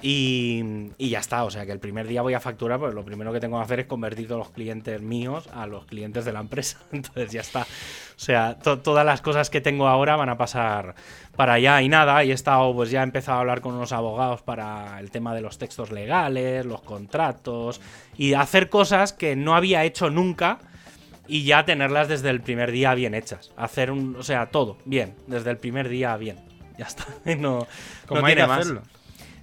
[0.00, 0.62] Y,
[0.96, 3.32] y ya está, o sea que el primer día voy a facturar, pues lo primero
[3.32, 6.38] que tengo que hacer es convertir todos los clientes míos a los clientes de la
[6.38, 6.78] empresa.
[6.92, 7.62] Entonces ya está.
[7.62, 7.66] O
[8.20, 10.94] sea, to- todas las cosas que tengo ahora van a pasar
[11.34, 12.22] para allá y nada.
[12.22, 15.34] Y he estado, pues ya he empezado a hablar con unos abogados para el tema
[15.34, 17.80] de los textos legales, los contratos
[18.16, 20.60] y hacer cosas que no había hecho nunca
[21.28, 23.52] y ya tenerlas desde el primer día bien hechas.
[23.56, 26.38] Hacer un, o sea, todo bien, desde el primer día bien.
[26.78, 27.06] Ya está.
[27.36, 27.66] No,
[28.06, 28.60] Como no hay que tiene más.
[28.60, 28.82] hacerlo.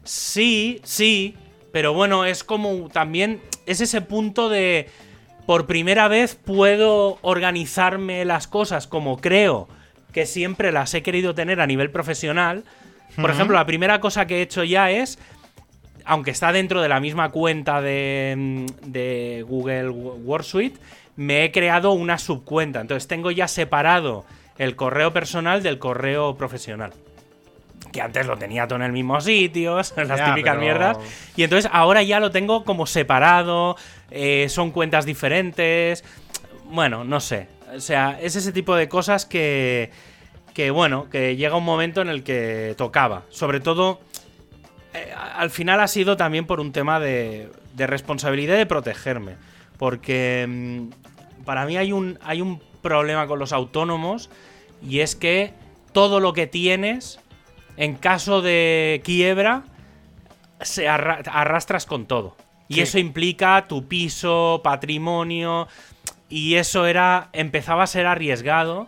[0.04, 1.36] Sí, sí,
[1.72, 4.90] pero bueno, es como también es ese punto de
[5.46, 9.68] por primera vez puedo organizarme las cosas como creo
[10.12, 12.64] que siempre las he querido tener a nivel profesional.
[13.20, 15.20] Por ejemplo, la primera cosa que he hecho ya es
[16.06, 20.80] aunque está dentro de la misma cuenta de, mm, de Google WordSuite,
[21.16, 22.82] me he creado una subcuenta.
[22.82, 24.26] Entonces tengo ya separado
[24.58, 26.94] el correo personal del correo profesional.
[27.92, 30.98] Que antes lo tenía todo en el mismo sitio, las Ya, típicas pero- mierdas.
[31.36, 33.76] Y entonces ahora ya lo tengo como separado,
[34.12, 36.04] eh, son cuentas diferentes.
[36.66, 37.48] Bueno, no sé.
[37.76, 39.92] O sea, es ese tipo de cosas que,
[40.54, 43.24] que, bueno, que llega un momento en el que tocaba.
[43.30, 44.00] Sobre todo,
[44.96, 49.36] eh, al final ha sido también por un tema de, de responsabilidad de protegerme.
[49.78, 54.30] Porque mm, para mí hay un, hay un problema con los autónomos
[54.82, 55.54] y es que
[55.92, 57.20] todo lo que tienes,
[57.78, 59.64] en caso de quiebra,
[60.62, 62.36] se arra- arrastras con todo.
[62.68, 62.82] Y Sí.
[62.82, 65.68] eso implica tu piso, patrimonio.
[66.30, 67.30] Y eso era.
[67.34, 68.88] empezaba a ser arriesgado.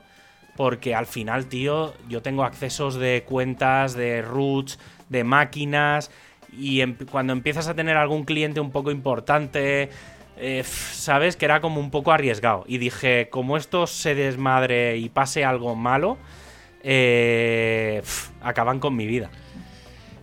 [0.55, 6.11] Porque al final, tío, yo tengo accesos de cuentas, de roots, de máquinas.
[6.51, 9.89] Y em- cuando empiezas a tener algún cliente un poco importante,
[10.37, 12.63] eh, sabes que era como un poco arriesgado.
[12.67, 16.17] Y dije, como esto se desmadre y pase algo malo,
[16.83, 18.01] eh,
[18.41, 19.29] acaban con mi vida.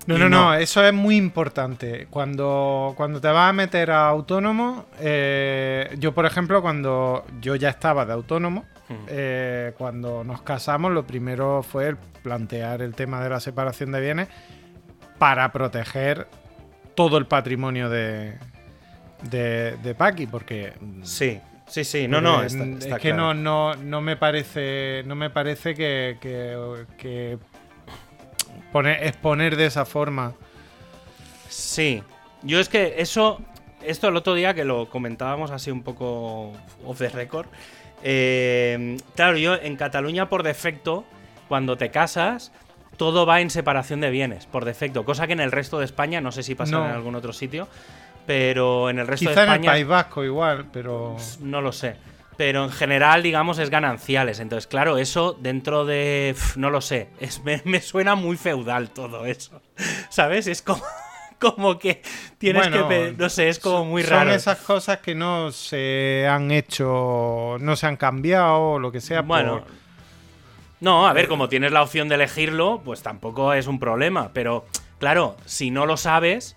[0.06, 0.50] No, no, no.
[0.50, 2.06] no, eso es muy importante.
[2.10, 7.70] Cuando, cuando te vas a meter a autónomo, eh, yo por ejemplo, cuando yo ya
[7.70, 8.64] estaba de autónomo,
[9.08, 14.28] eh, cuando nos casamos, lo primero fue plantear el tema de la separación de bienes
[15.24, 16.26] para proteger
[16.94, 18.34] todo el patrimonio de,
[19.22, 22.06] de, de Paqui, porque Sí, sí, sí.
[22.06, 23.32] No, no, porque está, es está que claro.
[23.32, 27.38] no, no, no me parece no me parece que, que- que
[28.70, 30.34] poner, exponer de esa forma
[31.48, 32.02] Sí.
[32.42, 33.40] Yo es que eso.
[33.82, 36.52] Esto el otro día que lo comentábamos así un poco
[36.84, 37.46] off the record.
[38.02, 41.04] eh, claro, yo en Cataluña por defecto,
[41.48, 42.52] cuando te casas,
[42.96, 45.04] todo va en separación de bienes, por defecto.
[45.04, 46.84] Cosa que en el resto de España, no sé si pasa No.
[46.86, 47.68] en algún otro sitio,
[48.26, 49.70] pero en el resto Quizá de en el España.
[49.72, 51.96] País Vasco igual, pero No lo sé.
[52.36, 54.40] Pero en general, digamos, es gananciales.
[54.40, 56.34] Entonces, claro, eso dentro de.
[56.56, 57.08] no lo sé.
[57.20, 59.62] Es, me, me suena muy feudal todo eso.
[60.08, 60.48] ¿Sabes?
[60.48, 60.82] Es como,
[61.38, 62.02] como que
[62.38, 63.14] tienes Bueno, que.
[63.16, 64.34] No sé, es como muy son raro.
[64.34, 69.20] esas cosas que no se han hecho, no se han cambiado o lo que sea.
[69.22, 69.60] Bueno.
[69.60, 69.83] por-
[70.84, 74.32] No, a ver, como tienes la opción de elegirlo, pues tampoco es un problema.
[74.34, 74.66] Pero,
[74.98, 76.56] claro, si no lo sabes,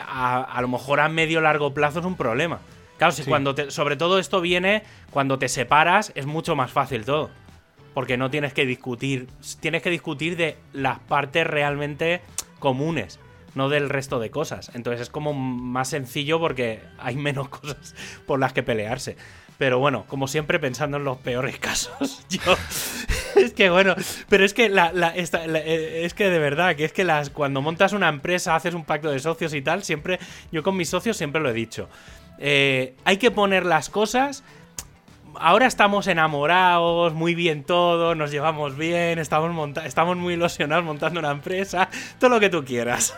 [0.00, 2.60] a, a lo mejor a medio largo plazo es un problema.
[2.96, 3.28] Claro, si Sí.
[3.28, 7.28] cuando te, sobre todo esto viene cuando te separas, es mucho más fácil todo.
[7.92, 9.28] Porque no tienes que discutir.
[9.60, 12.22] Tienes que discutir de las partes realmente
[12.60, 13.18] comunes,
[13.56, 14.70] no del resto de cosas.
[14.74, 17.96] Entonces es como más sencillo porque hay menos cosas
[18.28, 19.16] por las que pelearse.
[19.58, 22.24] Pero bueno, como siempre pensando en los peores casos.
[22.28, 22.40] Yo.
[23.36, 23.94] Es que bueno,
[24.28, 27.30] pero es que la, la- esta- eh, es que de verdad, que es que las
[27.30, 30.18] cuando montas una empresa, haces un pacto de socios y tal, siempre,
[30.52, 31.88] yo con mis socios siempre lo he dicho.
[32.38, 34.42] Eh, hay que poner las cosas
[35.36, 41.18] ahora estamos enamorados, muy bien todo, nos llevamos bien, estamos, monta- estamos muy ilusionados montando
[41.18, 41.88] una empresa,
[42.20, 43.16] todo lo que tú quieras.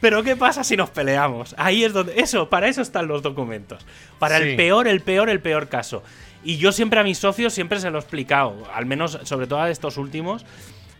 [0.00, 1.54] Pero ¿qué pasa si nos peleamos?
[1.58, 2.20] Ahí es donde...
[2.20, 3.86] Eso, para eso están los documentos.
[4.18, 4.50] Para Sí.
[4.50, 6.02] el peor, el peor, el peor caso.
[6.44, 9.60] Y yo siempre a mis socios siempre se lo he explicado, al menos sobre todo
[9.60, 10.44] a estos últimos,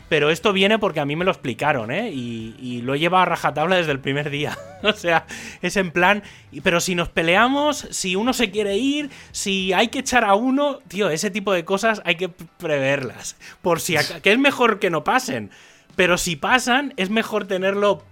[0.09, 2.13] Pero esto viene porque a mí me lo explicaron, ¿eh?
[2.13, 4.57] Y, lo he llevado a rajatabla desde el primer día.
[4.85, 5.27] o sea,
[5.63, 6.23] es en plan.
[6.63, 10.79] Pero si nos peleamos, si uno se quiere ir, si hay que echar a uno,
[10.87, 13.37] tío, ese tipo de cosas hay que preverlas.
[13.63, 13.97] Por si.
[14.23, 15.51] que es mejor que no pasen.
[15.97, 18.05] Pero si pasan, es mejor tenerlo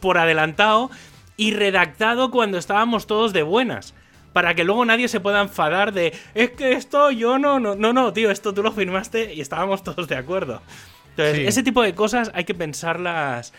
[0.00, 0.90] por adelantado
[1.36, 3.94] y redactado cuando estábamos todos de buenas.
[4.32, 7.92] Para que luego nadie se pueda enfadar de, es que esto yo no, no, no,
[7.92, 10.62] no, tío, esto tú lo firmaste y estábamos todos de acuerdo.
[11.10, 13.52] Entonces, ese tipo de cosas hay que pensarlas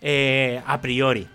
[0.00, 1.28] eh, a priori.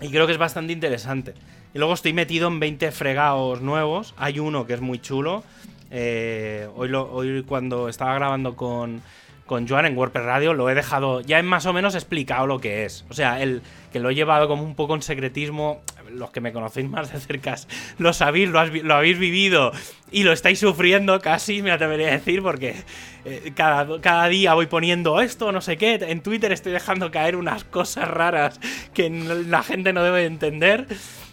[0.00, 1.34] Y creo que es bastante interesante.
[1.72, 4.14] Y luego estoy metido en 20 fregados nuevos.
[4.16, 5.42] Hay uno que es muy chulo.
[5.90, 9.02] Eh, hoy, hoy cuando estaba grabando con,
[9.46, 12.60] con Joan en WordPress Radio lo he dejado, ya he más o menos explicado lo
[12.60, 13.04] que es.
[13.10, 16.52] O sea, el que lo he llevado como un poco en secretismo, los que me
[16.52, 17.56] conocéis más de cerca
[17.98, 19.72] lo sabéis, lo, lo habéis vivido
[20.10, 22.74] y lo estáis sufriendo casi, me atrevería a decir, porque
[23.24, 25.94] eh, cada, día voy poniendo esto, no sé qué.
[25.94, 28.60] En Twitter estoy dejando caer unas cosas raras
[28.92, 30.86] que la gente no debe entender.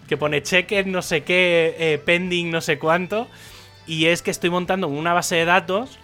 [0.08, 3.30] Que pone checked no sé qué, eh, pending no sé cuánto.
[3.88, 6.00] Y es que estoy montando una base de datos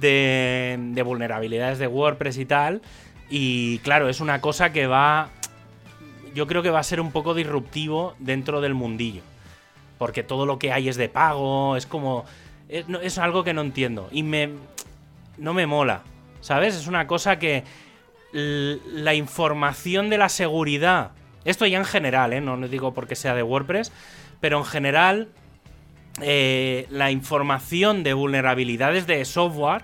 [0.00, 2.82] de, de vulnerabilidades de WordPress y tal.
[3.34, 5.30] Y claro, es una cosa que va.
[6.34, 9.22] Yo creo que va a ser un poco disruptivo dentro del mundillo.
[9.96, 12.26] Porque todo lo que hay es de pago, es como.
[12.68, 14.08] Es, algo que no entiendo.
[14.12, 14.50] Y me.
[15.38, 16.02] No me mola.
[16.42, 16.74] ¿Sabes?
[16.74, 17.64] Es una cosa que.
[18.32, 21.12] La información de la seguridad.
[21.46, 22.42] Esto ya en general, ¿eh?
[22.42, 23.92] No lo digo porque sea de WordPress.
[24.40, 25.28] Pero en general,
[26.20, 29.82] eh, la información de vulnerabilidades de software,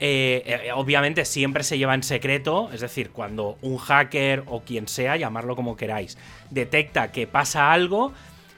[0.00, 4.86] eh, eh, obviamente siempre se lleva en secreto, es decir, cuando un hacker o quien
[4.86, 6.18] sea, llamarlo como queráis,
[6.50, 8.12] detecta que pasa algo,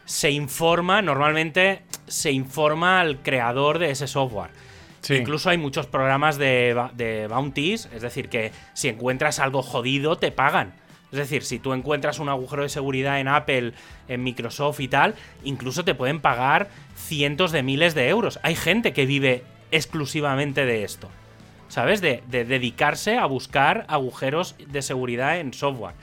[0.05, 4.51] se informa, normalmente se informa al creador de ese software.
[5.09, 10.33] Incluso hay muchos programas de, de bounties, es decir, que si encuentras algo jodido, te
[10.33, 10.75] pagan.
[11.13, 13.73] Es decir, si tú encuentras un agujero de seguridad en Apple,
[14.09, 15.15] en Microsoft y tal,
[15.45, 18.41] incluso te pueden pagar cientos de miles de euros.
[18.43, 21.09] Hay gente que vive exclusivamente de esto.
[21.69, 22.01] ¿Sabes?
[22.01, 25.95] De, dedicarse a buscar agujeros de seguridad en software.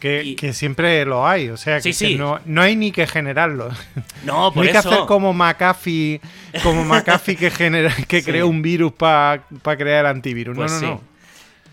[0.00, 3.70] Que, siempre lo hay, o sea, que, no, hay ni que generarlo.
[4.24, 6.20] No, por no hay que hacer como McAfee,
[6.62, 9.42] como McAfee que, genera, que crea un virus para
[9.76, 10.56] crear antivirus.
[10.56, 11.11] no, pues no, no.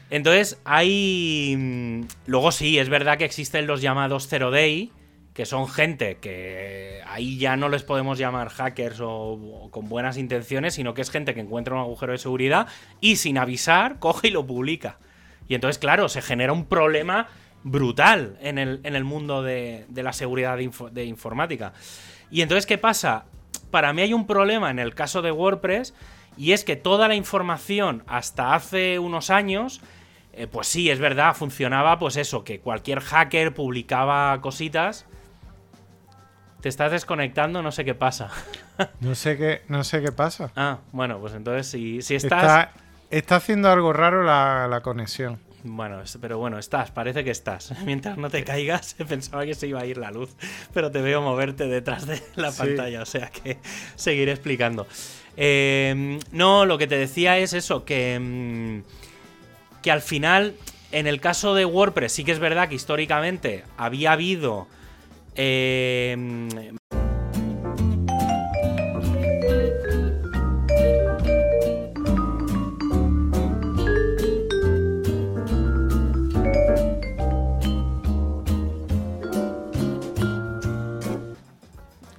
[0.10, 1.56] Entonces, hay.
[1.58, 4.92] Mm, luego sí, es verdad que existen los llamados Zero Day,
[5.34, 10.74] que son gente que ahí ya no les podemos llamar hackers o, con buenas intenciones,
[10.74, 12.68] sino que es gente que encuentra un agujero de seguridad
[13.00, 14.98] y sin avisar coge y lo publica.
[15.48, 17.28] Y entonces, claro, se genera un problema
[17.64, 21.74] brutal en el, en el mundo de, la seguridad de informática.
[22.32, 23.26] Y entonces, ¿qué pasa?
[23.72, 25.94] Para mí hay un problema en el caso de WordPress
[26.38, 29.82] y es que toda la información hasta hace unos años
[30.40, 35.06] eh, pues sí, es verdad, funcionaba pues eso, que cualquier hacker publicaba cositas.
[36.62, 38.30] Te estás desconectando, no sé qué pasa.
[39.02, 40.54] no sé qué, no sé qué pasa.
[40.56, 42.70] Ah, bueno, pues entonces si, si estás...
[43.10, 45.40] Está, haciendo algo raro la, conexión.
[45.66, 47.74] Bueno, pero bueno, estás, parece que estás.
[47.86, 50.38] Mientras no te caigas, pensaba que se iba a ir la luz,
[50.74, 53.58] pero te veo moverte detrás de la pantalla, o sea que
[53.96, 54.88] seguiré explicando.
[55.36, 58.18] Eh, no, lo que te decía es eso, que...
[58.18, 58.99] Mm,
[59.82, 60.56] que al final,
[60.92, 64.68] en el caso de WordPress, sí que es verdad que históricamente había habido...
[65.36, 66.50] Em,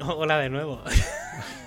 [0.01, 0.83] Hola de nuevo.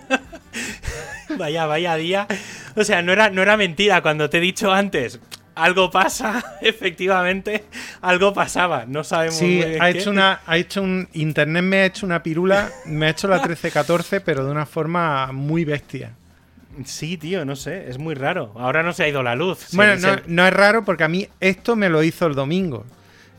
[1.37, 2.27] vaya, vaya día.
[2.75, 5.19] O sea, no era, no era mentira cuando te he dicho antes
[5.55, 7.65] algo pasa, efectivamente,
[8.01, 8.85] algo pasaba.
[8.87, 12.69] No sabemos sí, ha hecho una ha hecho un internet me ha hecho una pirula,
[12.85, 16.13] me ha hecho la 1314, pero de una forma muy bestia.
[16.85, 18.51] Sí, tío, no sé, es muy raro.
[18.55, 19.67] Ahora no se ha ido la luz.
[19.73, 22.85] Bueno, no, no, es raro porque a mí esto me lo hizo el domingo.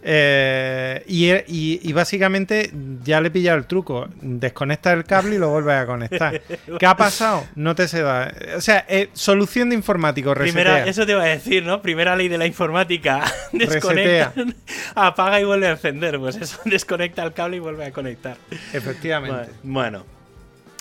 [0.07, 2.71] Eh, y, básicamente
[3.03, 4.09] ya le he pillado el truco.
[4.21, 6.43] Desconecta el cable y lo vuelves a conectar.
[6.79, 7.45] ¿Qué ha pasado?
[7.55, 8.33] No te se da.
[8.55, 11.81] O sea, eh, solución de informático, Primera, eso te iba a decir, ¿no?
[11.81, 13.25] Primera ley de la informática.
[13.53, 14.35] Desconecta,
[14.95, 16.19] apaga y vuelve a encender.
[16.19, 18.37] Pues eso, desconecta el cable y vuelve a conectar.
[18.75, 19.53] Efectivamente.
[19.63, 20.05] bueno.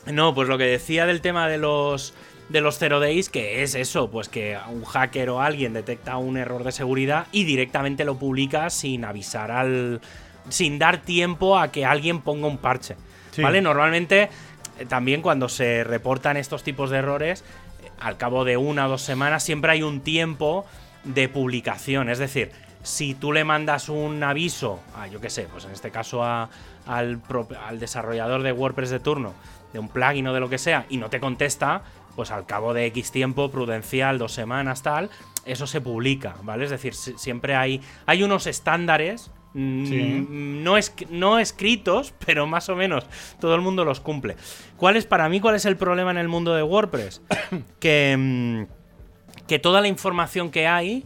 [0.06, 2.14] No, pues lo que decía del tema de los
[2.54, 6.38] de los Zero Days, que es eso, pues que un hacker o alguien detecta un
[6.38, 10.02] error de seguridad y directamente lo publica sin avisar al.
[10.50, 12.96] sin dar tiempo a que alguien ponga un parche.
[13.40, 13.60] ¿Vale?
[13.60, 14.30] Normalmente,
[14.78, 17.44] eh, también cuando se reportan estos tipos de errores,
[17.82, 20.64] eh, al cabo de una o dos semanas, siempre hay un tiempo
[21.06, 22.08] de publicación.
[22.08, 22.52] Es decir,
[22.84, 26.52] si tú le mandas un aviso a, yo qué sé, pues en este caso a,
[26.86, 27.20] al,
[27.66, 29.34] al desarrollador de WordPress de turno,
[29.74, 31.82] de un plugin o de lo que sea, y no te contesta,
[32.16, 35.10] pues al cabo de X tiempo, prudencial, dos semanas, tal,
[35.46, 36.66] eso se publica, ¿vale?
[36.66, 42.76] Es decir, siempre hay, hay unos estándares Mm, no, es, no escritos, pero más o
[42.76, 43.06] menos
[43.40, 44.36] todo el mundo los cumple.
[44.78, 47.22] ¿Cuál es para mí cuál es el problema en el mundo de WordPress?
[47.80, 51.06] que, mm, que toda la información que hay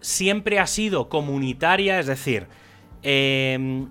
[0.00, 2.46] siempre ha sido comunitaria, es decir,
[3.02, 3.88] em,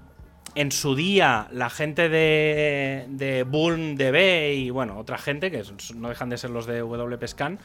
[0.55, 5.63] en su día la gente de, de DB y bueno, otra gente, que
[5.95, 7.59] no dejan de ser los de WPScan,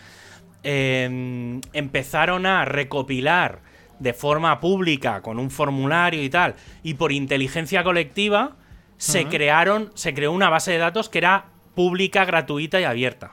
[0.63, 3.61] em, empezaron a recopilar
[3.99, 8.57] de forma pública, con un formulario y tal, y por inteligencia colectiva,
[8.97, 13.33] se crearon, se creó una base de datos que era pública, gratuita y abierta.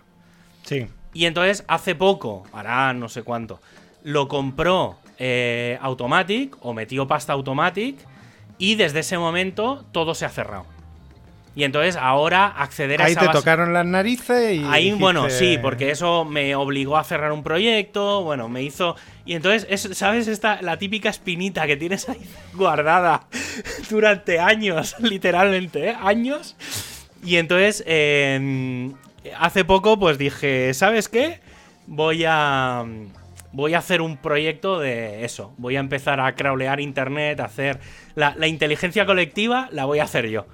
[0.63, 0.87] Sí.
[1.13, 3.59] Y entonces, hace poco, hará no sé cuánto,
[4.03, 7.97] lo compró eh, Automatic o metió pasta Automatic
[8.59, 10.65] y desde ese momento todo se ha cerrado.
[11.55, 14.63] Y entonces ahora acceder a Ahí te tocaron las narices y.
[14.65, 18.95] Ahí, bueno, sí, porque eso me obligó a cerrar un proyecto, bueno, me hizo.
[19.25, 20.27] Y entonces, ¿sabes?
[20.27, 22.21] Esta, la típica espinita que tienes ahí
[22.53, 23.27] guardada
[23.89, 25.95] durante años, literalmente, ¿eh?
[25.99, 26.55] Años.
[27.23, 28.93] Y entonces, em,
[29.37, 31.41] hace poco, pues dije, ¿sabes qué?
[31.87, 32.85] Voy a.
[33.51, 35.53] Voy a hacer un proyecto de eso.
[35.57, 37.79] Voy a empezar a crawlear internet, a hacer.
[38.15, 40.45] la inteligencia colectiva la voy a hacer yo.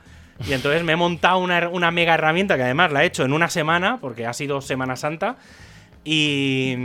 [0.48, 3.50] Y entonces me he montado una, mega herramienta que además la he hecho en una
[3.50, 5.38] semana, porque ha sido Semana Santa.
[6.04, 6.76] Y,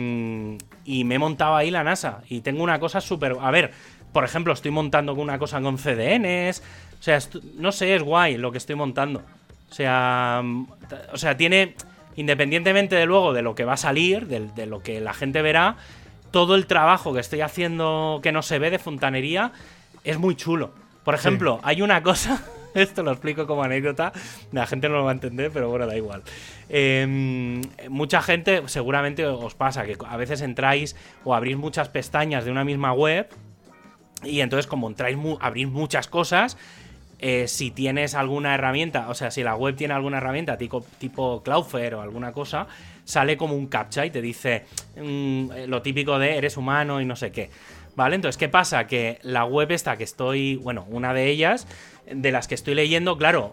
[0.85, 2.23] y me he montado ahí la NASA.
[2.29, 3.37] Y tengo una cosa súper.
[3.41, 3.73] A ver,
[4.13, 6.63] por ejemplo, estoy montando una cosa con CDNs.
[6.99, 7.19] O sea,
[7.57, 9.23] no sé, es guay lo que estoy montando.
[9.69, 10.43] O sea,
[11.13, 11.75] o sea, tiene.
[12.17, 15.77] Independientemente de luego de lo que va a salir, de lo que la gente verá,
[16.31, 19.53] todo el trabajo que estoy haciendo que no se ve de fontanería
[20.05, 20.73] es muy chulo.
[21.05, 22.43] Por ejemplo, hay una cosa
[22.75, 24.13] Esto lo explico como anécdota.
[24.53, 26.23] La gente no lo va a entender, pero bueno, da igual.
[26.69, 32.51] Em, mucha gente, seguramente os pasa que a veces entráis o abrís muchas pestañas de
[32.51, 33.29] una misma web.
[34.23, 36.57] Y entonces, como entráis, abrís muchas cosas.
[37.19, 41.43] Eh, si tienes alguna herramienta, o sea, si la web tiene alguna herramienta tipo, tipo
[41.43, 42.67] Cloudflare o alguna cosa,
[43.11, 44.65] sale como un captcha y te dice
[44.97, 47.51] mm, lo típico de eres humano y no sé qué.
[47.97, 48.15] ¿Vale?
[48.15, 48.87] Entonces, ¿qué pasa?
[48.87, 51.67] Que la web esta que estoy, bueno, una de ellas,
[52.11, 53.53] de las que estoy leyendo, claro,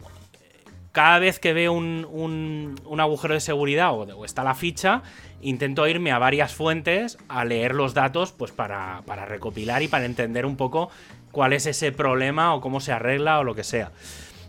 [0.98, 5.04] cada vez que veo un, agujero de seguridad o, está la ficha,
[5.42, 10.46] intento irme a varias fuentes a leer los datos, pues para, recopilar y para entender
[10.46, 10.90] un poco
[11.32, 13.92] cuál es ese problema o cómo se arregla o lo que sea.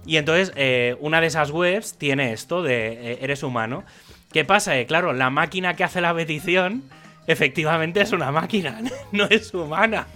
[0.06, 3.84] Y entonces, eh, una de esas webs tiene esto de eh, eres humano.
[4.32, 4.84] ¿Qué pasa?
[4.84, 6.82] claro, la máquina que hace la petición
[7.26, 8.80] efectivamente es una máquina,
[9.12, 10.06] no es humana.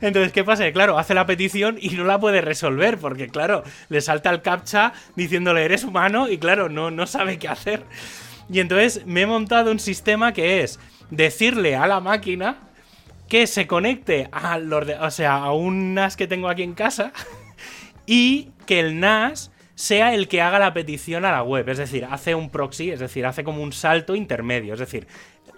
[0.00, 0.70] Entonces, ¿qué pasa?
[0.70, 4.92] Claro, hace la petición y no la puede resolver, porque claro, le salta el captcha
[5.16, 7.84] diciéndole eres humano y claro, no, no sabe qué hacer.
[8.50, 10.78] Y entonces me he montado un sistema que es
[11.10, 12.58] decirle a la máquina
[13.28, 14.58] que se conecte a,
[15.00, 17.12] o sea, a un NAS que tengo aquí en casa
[18.06, 21.68] y que el NAS sea el que haga la petición a la web.
[21.68, 24.74] Es decir, hace un proxy, es decir, hace como un salto intermedio.
[24.74, 25.06] Es decir,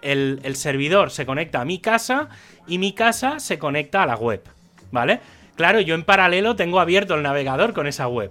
[0.03, 2.29] el, servidor se conecta a mi casa
[2.67, 4.43] y mi casa se conecta a la web,
[4.93, 5.21] ¿vale?
[5.57, 8.31] Claro, yo en paralelo tengo abierto el navegador con esa web.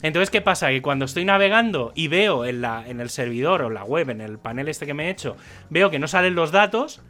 [0.00, 0.70] Entonces, ¿qué pasa?
[0.70, 4.22] Que cuando estoy navegando y veo en, la, en el servidor o la web, en
[4.22, 5.36] el panel este que me he hecho,
[5.68, 7.02] veo que no salen los datos,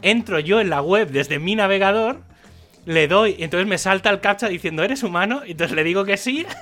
[0.00, 2.22] entro yo en la web desde mi navegador,
[2.86, 5.42] le doy, entonces me salta el captcha diciendo, ¿eres humano?
[5.46, 6.46] Y entonces le digo que sí.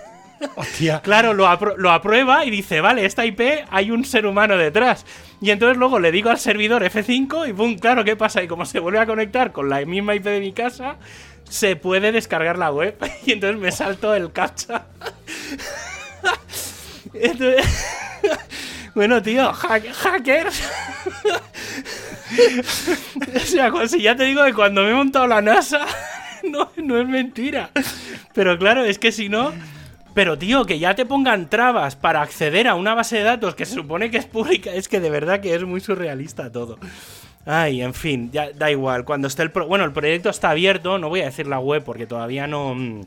[1.03, 5.05] Claro, lo, aprueba y dice, vale, esta IP hay un ser humano detrás.
[5.41, 7.79] Y entonces luego le digo al servidor F5 y ¡pum!
[7.79, 8.43] Claro, ¿qué pasa?
[8.43, 10.97] Y como se vuelve a conectar con la misma IP de mi casa,
[11.49, 12.97] se puede descargar la web.
[13.27, 14.87] Y entonces me salto el captcha.
[18.95, 20.63] bueno, tío, hackers.
[23.35, 25.87] o sea, si ya te digo que cuando me he montado la NASA,
[26.45, 27.71] no, no es mentira.
[28.33, 29.53] Pero claro, es que si no
[30.21, 33.65] pero, tío, que ya te pongan trabas para acceder a una base de datos que
[33.65, 36.79] se supone que es pública, es que de verdad que es muy surrealista todo.
[37.47, 39.07] Ay, en fin, da igual.
[39.07, 39.49] Cuando esté el.
[39.49, 42.75] bueno, el proyecto está abierto, no voy a decir la web porque todavía no.
[42.75, 43.01] Mm,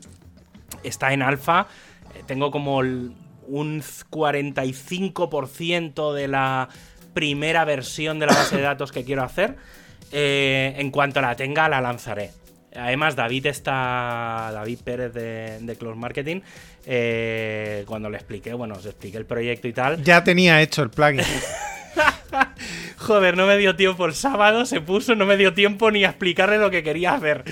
[0.82, 1.68] está en alfa.
[2.16, 3.14] Eh, tengo como un
[3.46, 6.68] 45% de la
[7.12, 9.54] primera versión de la base de datos que quiero hacer.
[10.10, 12.32] Eh, en cuanto la tenga, la lanzaré.
[12.74, 14.50] Además, David está.
[14.52, 16.40] David Pérez de, de Close Marketing.
[16.86, 20.02] Eh, cuando le expliqué, bueno, os expliqué el proyecto y tal.
[20.04, 21.22] Ya tenía hecho el plugin.
[22.98, 26.10] Joder, no me dio tiempo el sábado, se puso, no me dio tiempo ni a
[26.10, 27.44] explicarle lo que quería hacer.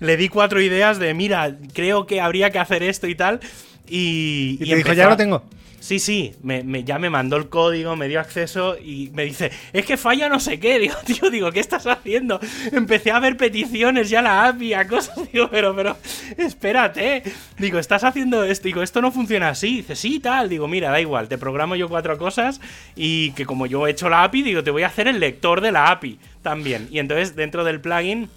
[0.00, 3.40] Le di cuatro ideas de, mira, creo que habría que hacer esto y tal.
[3.88, 5.44] Y, y, te dijo, ya lo tengo.
[5.88, 9.86] Sí, sí, me, ya me mandó el código, me dio acceso y me dice, es
[9.86, 10.78] que falla no sé qué.
[10.80, 12.38] Digo, tío, digo, ¿qué estás haciendo?
[12.72, 15.16] Empecé a ver peticiones ya la API, a cosas.
[15.32, 15.96] Digo, pero, pero,
[16.36, 17.22] espérate.
[17.56, 18.64] Digo, estás haciendo esto.
[18.64, 19.76] Digo, esto no funciona así.
[19.76, 20.50] Dice, sí, tal.
[20.50, 22.60] Digo, mira, da igual, te programo yo cuatro cosas
[22.94, 25.62] y que como yo he hecho la API, digo, te voy a hacer el lector
[25.62, 26.86] de la API también.
[26.90, 28.28] Y entonces, dentro del plugin,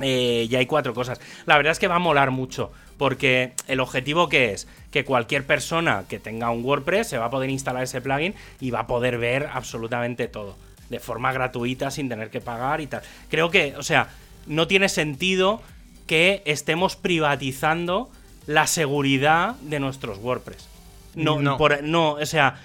[0.00, 1.20] eh, ya hay cuatro cosas.
[1.44, 2.70] La verdad es que va a molar mucho.
[2.98, 7.30] Porque el objetivo que es que cualquier persona que tenga un WordPress se va a
[7.30, 10.56] poder instalar ese plugin y va a poder ver absolutamente todo.
[10.88, 13.02] De forma gratuita, sin tener que pagar y tal.
[13.28, 14.08] Creo que, o sea,
[14.46, 15.60] no tiene sentido
[16.06, 18.10] que estemos privatizando
[18.46, 20.66] la seguridad de nuestros WordPress.
[21.14, 21.58] No, no.
[21.82, 22.58] no o sea,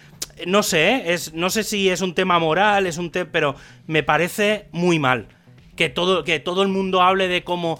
[0.48, 3.56] no sé, es, no sé si es un tema moral, es un tema, pero
[3.88, 5.28] me parece muy mal
[5.76, 7.80] que todo, que todo el mundo hable de cómo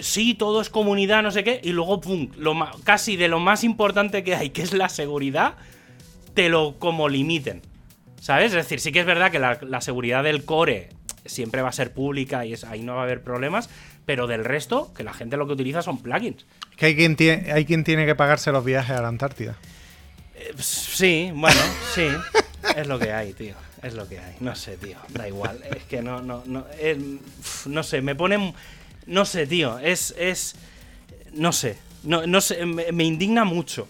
[0.00, 2.54] sí, todo es comunidad, no sé qué, y luego, pum, lo
[2.84, 5.54] casi de lo más importante que hay, que es la seguridad,
[6.34, 7.62] te lo como limiten.
[8.20, 8.46] ¿Sabes?
[8.46, 10.90] Es decir, sí que es verdad que la, seguridad del core
[11.26, 13.68] siempre va a ser pública y ahí no va a haber problemas,
[14.06, 16.46] pero del resto, que la gente lo que utiliza son plugins.
[16.70, 19.56] Es que hay quien, tiene, hay quien tiene que pagarse los viajes a la Antártida.
[20.36, 21.60] Eh, sí, bueno,
[21.94, 22.06] sí.
[22.76, 23.54] es lo que hay, tío.
[23.82, 24.36] Es lo que hay.
[24.38, 24.96] No sé, tío.
[25.08, 25.60] Da igual.
[25.74, 26.64] Es que no, no, no.
[26.78, 27.18] Eh,
[27.66, 28.54] no sé, me ponen
[29.06, 29.78] no sé, tío.
[29.78, 30.14] Es.
[30.18, 30.54] es
[31.34, 31.78] no sé.
[32.04, 32.64] No, no sé.
[32.66, 33.86] Me, indigna mucho.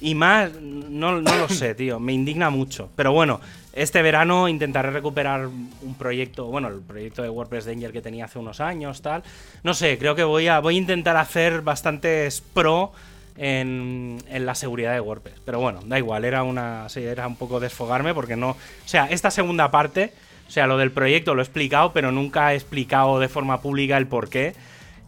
[0.00, 0.52] Y más.
[0.52, 1.98] No, no lo sé, tío.
[2.00, 2.90] Me indigna mucho.
[2.96, 3.40] Pero bueno,
[3.72, 6.46] este verano intentaré recuperar un proyecto.
[6.46, 9.22] Bueno, el proyecto de WordPress Danger que tenía hace unos años, tal.
[9.62, 12.92] No sé, creo que voy a, voy a intentar hacer bastantes pro.
[13.40, 15.36] En, en, la seguridad de WordPress.
[15.44, 16.88] Pero bueno, da igual, era una.
[16.88, 18.50] Sí, era un poco desfogarme porque no.
[18.50, 20.12] O sea, esta segunda parte
[20.48, 23.98] o sea, lo del proyecto lo he explicado, pero nunca he explicado de forma pública
[23.98, 24.54] el por qué.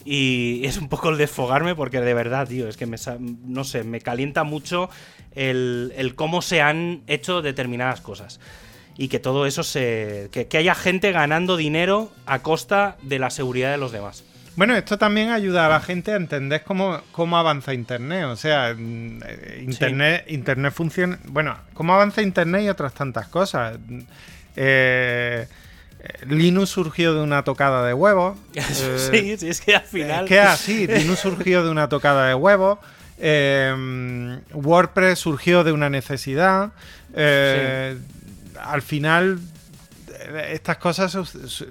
[0.04, 3.82] Y es un poco el desfogarme porque de verdad, tío, es que me, no sé,
[3.82, 4.90] me calienta mucho
[5.32, 8.38] el, cómo se han hecho determinadas cosas.
[8.98, 10.28] Y que todo eso se.
[10.30, 14.24] Que, haya gente ganando dinero a costa de la seguridad de los demás.
[14.56, 18.24] Bueno, esto también ayuda a la gente a entender cómo, cómo avanza Internet.
[18.24, 21.18] O sea, mm, eh, Internet, Internet funciona.
[21.24, 23.78] Bueno, cómo avanza Internet y otras tantas cosas.
[24.56, 25.46] Eh,
[26.28, 28.38] Linux surgió de una tocada de huevos.
[28.52, 30.24] sí, sí, es que al final.
[30.24, 32.78] Es que así, Linux surgió de una tocada de huevos.
[33.18, 36.72] Eh, WordPress surgió de una necesidad.
[37.14, 37.98] Eh,
[38.58, 39.40] al final,
[40.50, 41.16] estas cosas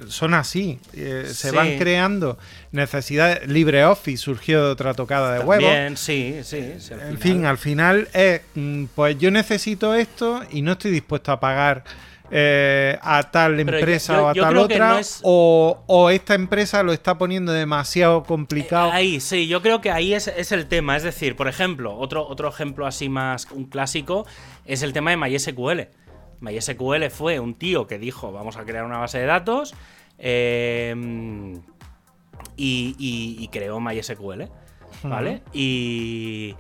[0.07, 0.79] son así.
[1.25, 2.37] se van creando
[2.71, 3.47] necesidades.
[3.47, 5.71] LibreOffice surgió de otra tocada de huevos.
[5.71, 6.75] Bien, sí, sí.
[6.91, 8.41] en fin, al final es.
[8.53, 11.83] Mm, pues yo necesito esto y no estoy dispuesto a pagar
[12.31, 18.23] eh, a tal empresa o a tal otra, o, esta empresa lo está poniendo demasiado
[18.23, 18.89] complicado.
[18.89, 20.95] Eh, ahí, sí, yo creo que ahí es, el tema.
[20.95, 24.25] Es decir, por ejemplo, otro, otro ejemplo así más, un clásico,
[24.65, 25.87] es el tema de MySQL.
[26.41, 29.73] MySQL fue un tío que dijo, vamos a crear una base de datos,
[30.17, 31.55] em,
[32.55, 34.43] y, y, creó MySQL,
[35.03, 35.41] ¿vale?
[35.53, 36.55] Y...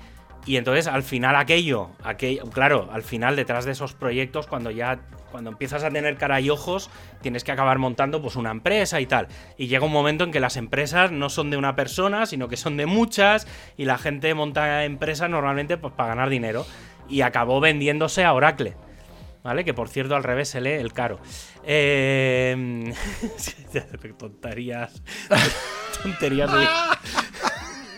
[0.45, 4.99] Y entonces al final aquello, aquello, claro, al final detrás de esos proyectos, cuando ya
[5.31, 6.89] cuando empiezas a tener cara y ojos,
[7.21, 9.27] tienes que acabar montando pues una empresa y tal.
[9.57, 12.57] Y llega un momento en que las empresas no son de una persona, sino que
[12.57, 16.65] son de muchas, y la gente monta empresas normalmente pues, para ganar dinero.
[17.07, 18.75] Y acabó vendiéndose a Oracle.
[19.43, 19.63] ¿Vale?
[19.63, 21.19] Que por cierto al revés se lee el caro.
[21.63, 22.93] Eh...
[24.17, 25.01] tonterías.
[26.03, 26.51] tonterías.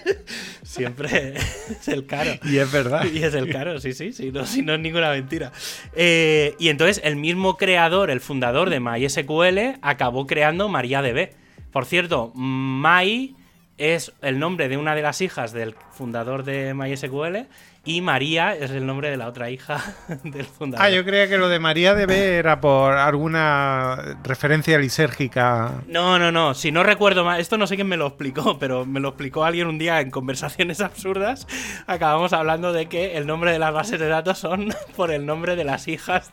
[0.64, 2.32] Siempre es el caro.
[2.44, 3.06] Y es verdad.
[3.12, 5.52] Y es el caro, sí, sí, sí, no, no es ninguna mentira.
[5.94, 11.32] Eh, y entonces el mismo creador, el fundador de MySQL, acabó creando MariaDB.
[11.72, 13.36] Por cierto, My
[13.78, 17.48] es el nombre de una de las hijas del fundador de MySQL
[17.84, 19.82] y María es el nombre de la otra hija
[20.24, 20.86] del fundador.
[20.86, 25.82] Ah, yo creía que lo de María debe era por alguna referencia lisérgica.
[25.88, 26.54] No, no, no.
[26.54, 29.44] Si no recuerdo mal, esto no sé quién me lo explicó, pero me lo explicó
[29.44, 31.48] alguien un día en conversaciones absurdas.
[31.88, 35.56] Acabamos hablando de que el nombre de las bases de datos son por el nombre
[35.56, 36.32] de las hijas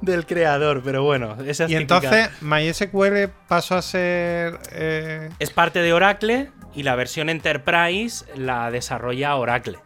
[0.00, 0.82] del, creador.
[0.84, 4.58] Pero bueno, esa es Y entonces MySQL pasó a ser.
[4.72, 9.78] Eh, es parte de Oracle y la versión Enterprise la desarrolla Oracle.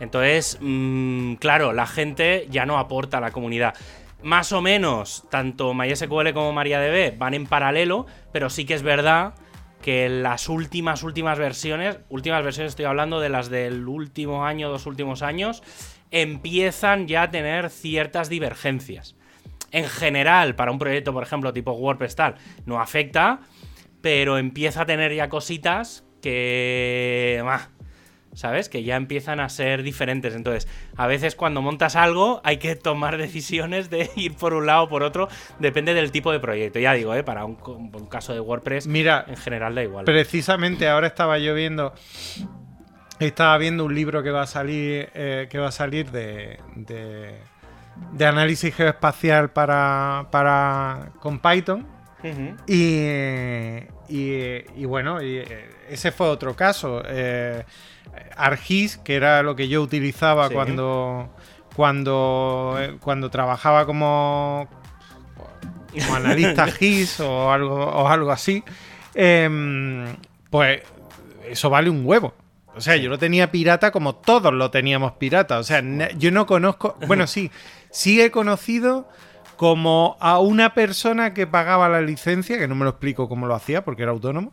[0.00, 3.74] Entonces, mm, claro, la gente ya no aporta a la comunidad.
[4.22, 9.34] Más o menos, tanto MySQL como MariaDB van en paralelo, pero sí que es verdad
[9.82, 14.86] que las últimas, últimas versiones, últimas versiones estoy hablando de las del último año, dos
[14.86, 15.62] últimos años,
[16.10, 19.14] empiezan ya a tener ciertas divergencias.
[19.70, 23.40] en general, para un proyecto, por ejemplo, tipo WordPress tal, no afecta,
[24.00, 27.42] pero empieza a tener ya cositas que...
[27.46, 27.68] ah,
[28.38, 28.68] ¿Sabes?
[28.68, 30.32] Que ya empiezan a ser diferentes.
[30.32, 34.84] Entonces, a veces cuando montas algo hay que tomar decisiones de ir por un lado
[34.84, 35.26] o por otro.
[35.58, 36.78] Depende del tipo de proyecto.
[36.78, 37.24] Ya digo, ¿eh?
[37.24, 40.04] para un, un caso de WordPress, Mira, en general da igual.
[40.04, 41.92] Precisamente ahora estaba yo viendo.
[43.18, 45.10] Estaba viendo un libro que va a salir.
[45.14, 46.60] eh, que va a salir de.
[46.76, 47.34] de,
[48.12, 50.28] de análisis geoespacial para.
[50.30, 51.10] para.
[51.18, 51.84] con Python.
[52.68, 53.04] Y,
[54.08, 57.02] y, y bueno, y, eh, ese fue otro caso.
[57.06, 57.64] Eh,
[58.36, 60.54] ArcGIS, que era lo que yo utilizaba Sí.
[60.54, 61.28] cuando,
[61.76, 64.68] cuando, eh, cuando trabajaba como,
[65.92, 68.62] como analista GIS o algo, o algo así,
[69.14, 70.16] em,
[70.50, 70.82] pues
[71.48, 72.34] eso vale un huevo.
[72.74, 75.58] O sea, yo lo tenía pirata como todos lo teníamos pirata.
[75.58, 75.82] O sea,
[76.16, 76.96] yo no conozco.
[77.08, 77.50] Bueno, sí,
[77.90, 79.08] sí he conocido
[79.56, 83.56] como a una persona que pagaba la licencia, que no me lo explico cómo lo
[83.56, 84.52] hacía porque era autónomo.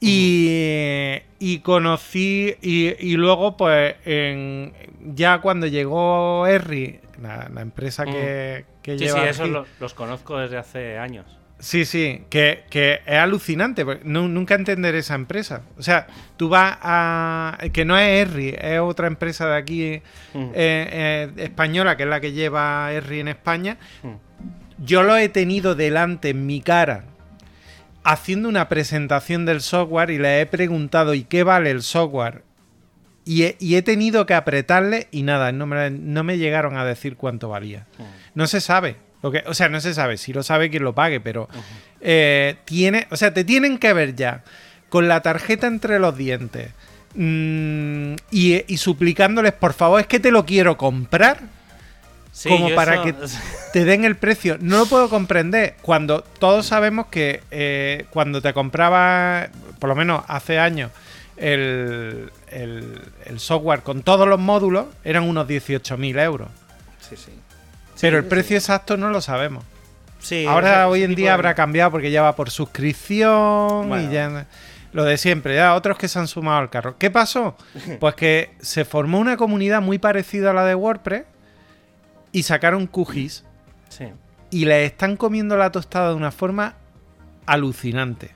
[0.00, 4.72] Y, y conocí, y, y luego, pues, en-
[5.14, 9.28] ya cuando llegó Erri, la, la empresa que, que Sí, sí, lleva.
[9.28, 11.26] esos Argis- lo- los conozco desde hace años.
[11.60, 13.84] Sí, sí, que, que es alucinante.
[13.84, 15.62] porque nu- nunca entender esa empresa.
[15.76, 17.58] O sea, tú vas a.
[17.72, 20.02] que no es Erri, es otra empresa de aquí eh,
[20.34, 23.76] eh, española, que es la que lleva Erri en España.
[24.78, 27.02] Yo lo he tenido delante en mi cara
[28.04, 32.42] haciendo una presentación del software y le he preguntado ¿y qué vale el software?
[33.24, 36.84] Y he, y he tenido que apretarle y nada, no me, no me llegaron a
[36.84, 37.86] decir cuánto valía.
[38.34, 38.96] No se sabe.
[39.22, 40.16] Lo que, o sea, no se sabe.
[40.16, 41.48] Si lo sabe, quien lo pague, pero
[42.00, 43.06] eh, tiene.
[43.10, 44.44] O sea, te tienen que ver ya
[44.88, 46.70] con la tarjeta entre los dientes
[47.14, 51.57] mm, y, y suplicándoles, por favor, es que te lo quiero comprar
[52.38, 53.14] Sí, como para eso- que
[53.72, 54.58] te den el precio.
[54.60, 55.74] No lo puedo comprender.
[55.82, 59.48] Cuando todos sabemos que eh, cuando te compraba,
[59.80, 60.92] por lo menos hace años,
[61.36, 66.48] el, el- el software con todos los módulos eran unos 18.000 euros.
[67.00, 67.32] Sí, sí.
[68.00, 68.30] Pero el sí.
[68.30, 69.64] precio exacto no lo sabemos.
[70.20, 73.88] Sí, Ahora ese- hoy ese en día de- habrá cambiado porque ya va por suscripción
[73.88, 74.10] Bueno.
[74.10, 74.46] y ya
[74.92, 76.96] lo de siempre, ya otros que se han sumado al carro.
[76.98, 77.56] ¿Qué pasó?
[78.00, 81.24] Pues que se formó una comunidad muy parecida a la de WordPress
[82.32, 83.44] y sacaron QGIS
[83.88, 84.06] Sí.
[84.50, 86.74] y le están comiendo la tostada de una forma
[87.46, 88.30] alucinante.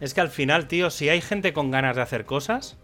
[0.00, 2.76] Es que al final, tío, si hay gente con ganas de hacer cosas,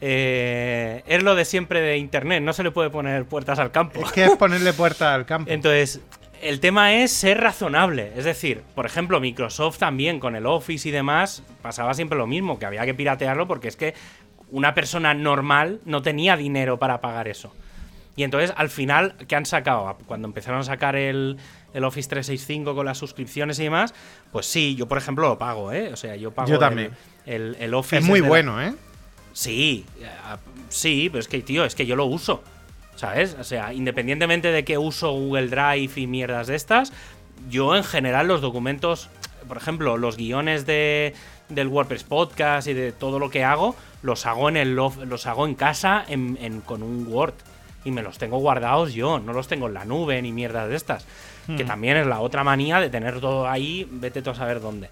[0.00, 4.00] eh, es lo de siempre de Internet, no se le puede poner puertas al campo.
[4.04, 5.50] Es que es ponerle puerta al campo.
[5.50, 6.00] Entonces,
[6.40, 8.12] el tema es ser razonable.
[8.16, 12.58] Es decir, por ejemplo, Microsoft también con el Office y demás pasaba siempre lo mismo,
[12.58, 13.94] que había que piratearlo porque es que
[14.50, 17.52] una persona normal no tenía dinero para pagar eso.
[18.18, 19.96] Y entonces, al final, ¿qué han sacado?
[20.06, 21.36] Cuando empezaron a sacar el,
[21.72, 23.94] el Office 365 con las suscripciones y demás,
[24.32, 25.92] pues sí, yo por ejemplo lo pago, ¿eh?
[25.92, 26.90] O sea, yo pago Yo el- también.
[27.26, 27.98] El, el Office.
[27.98, 28.74] es muy bueno, ¿eh?
[29.32, 30.08] Sí, eh,
[30.68, 32.42] sí, pero es que, tío, es que yo lo uso.
[32.96, 33.36] ¿Sabes?
[33.38, 36.92] O sea, independientemente de que uso Google Drive y mierdas de estas,
[37.48, 39.08] yo en general los documentos,
[39.46, 41.14] por ejemplo, los guiones de,
[41.48, 45.46] del WordPress Podcast y de todo lo que hago, los hago en el los hago
[45.46, 47.34] en casa en- en- con un Word.
[47.88, 50.76] Y me los tengo guardados yo, no los tengo en la nube ni mierdas de
[50.76, 51.06] estas.
[51.56, 54.90] Que también es la otra manía de tener todo ahí, vete tú a saber dónde.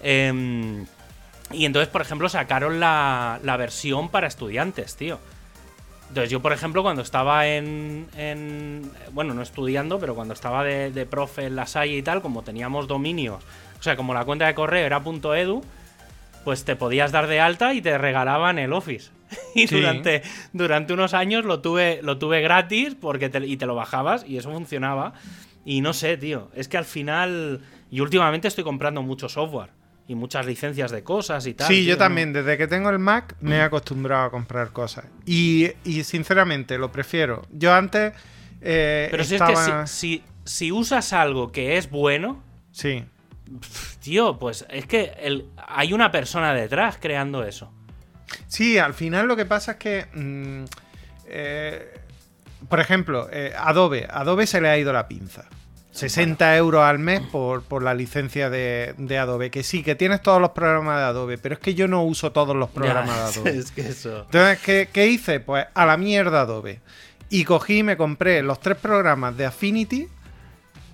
[0.00, 0.86] Em,
[1.50, 5.18] y entonces, por ejemplo, sacaron la, la versión para estudiantes, tío.
[6.08, 10.92] Entonces yo, por ejemplo, cuando estaba en, en- Bueno, no estudiando, pero cuando estaba de,
[10.92, 13.42] de profe en la Salle y tal, como teníamos dominios,
[13.78, 15.02] o sea, como la cuenta de correo era
[15.36, 15.62] .edu,
[16.48, 19.10] pues te podías dar de alta y te regalaban el Office.
[19.54, 19.76] Y Sí.
[19.76, 20.22] durante,
[20.54, 24.38] durante unos años lo tuve, lo tuve gratis porque te, y te lo bajabas y
[24.38, 25.12] eso funcionaba.
[25.66, 27.60] Y no sé, tío, es que al final...
[27.90, 29.68] Y últimamente estoy comprando mucho software
[30.06, 31.68] y muchas licencias de cosas y tal.
[31.68, 31.98] Sí, tío, yo ¿no?
[31.98, 32.32] también.
[32.32, 35.04] Desde que tengo el Mac me he acostumbrado a comprar cosas.
[35.26, 37.42] Y, y sinceramente lo prefiero.
[37.52, 38.14] Yo antes.
[38.62, 43.04] eh, Pero si es estaba- que si, si, si usas algo que es bueno, Sí.
[44.00, 47.72] Tío, pues es que el, hay una persona detrás creando eso.
[48.46, 50.06] Sí, al final lo que pasa es que.
[50.14, 50.64] mm,
[51.26, 51.94] eh,
[52.68, 54.06] por ejemplo, eh, Adobe.
[54.10, 55.44] Adobe se le ha ido la pinza.
[55.92, 59.50] 60 euros al mes por, por la licencia de, de Adobe.
[59.50, 62.30] Que sí, que tienes todos los programas de Adobe, pero es que yo no uso
[62.30, 63.58] todos los programas Ya, de Adobe.
[63.58, 64.22] es que eso.
[64.26, 65.40] Entonces, ¿qué, qué hice?
[65.40, 66.80] Pues a la mierda Adobe.
[67.30, 70.08] Y cogí y me compré los tres programas de Affinity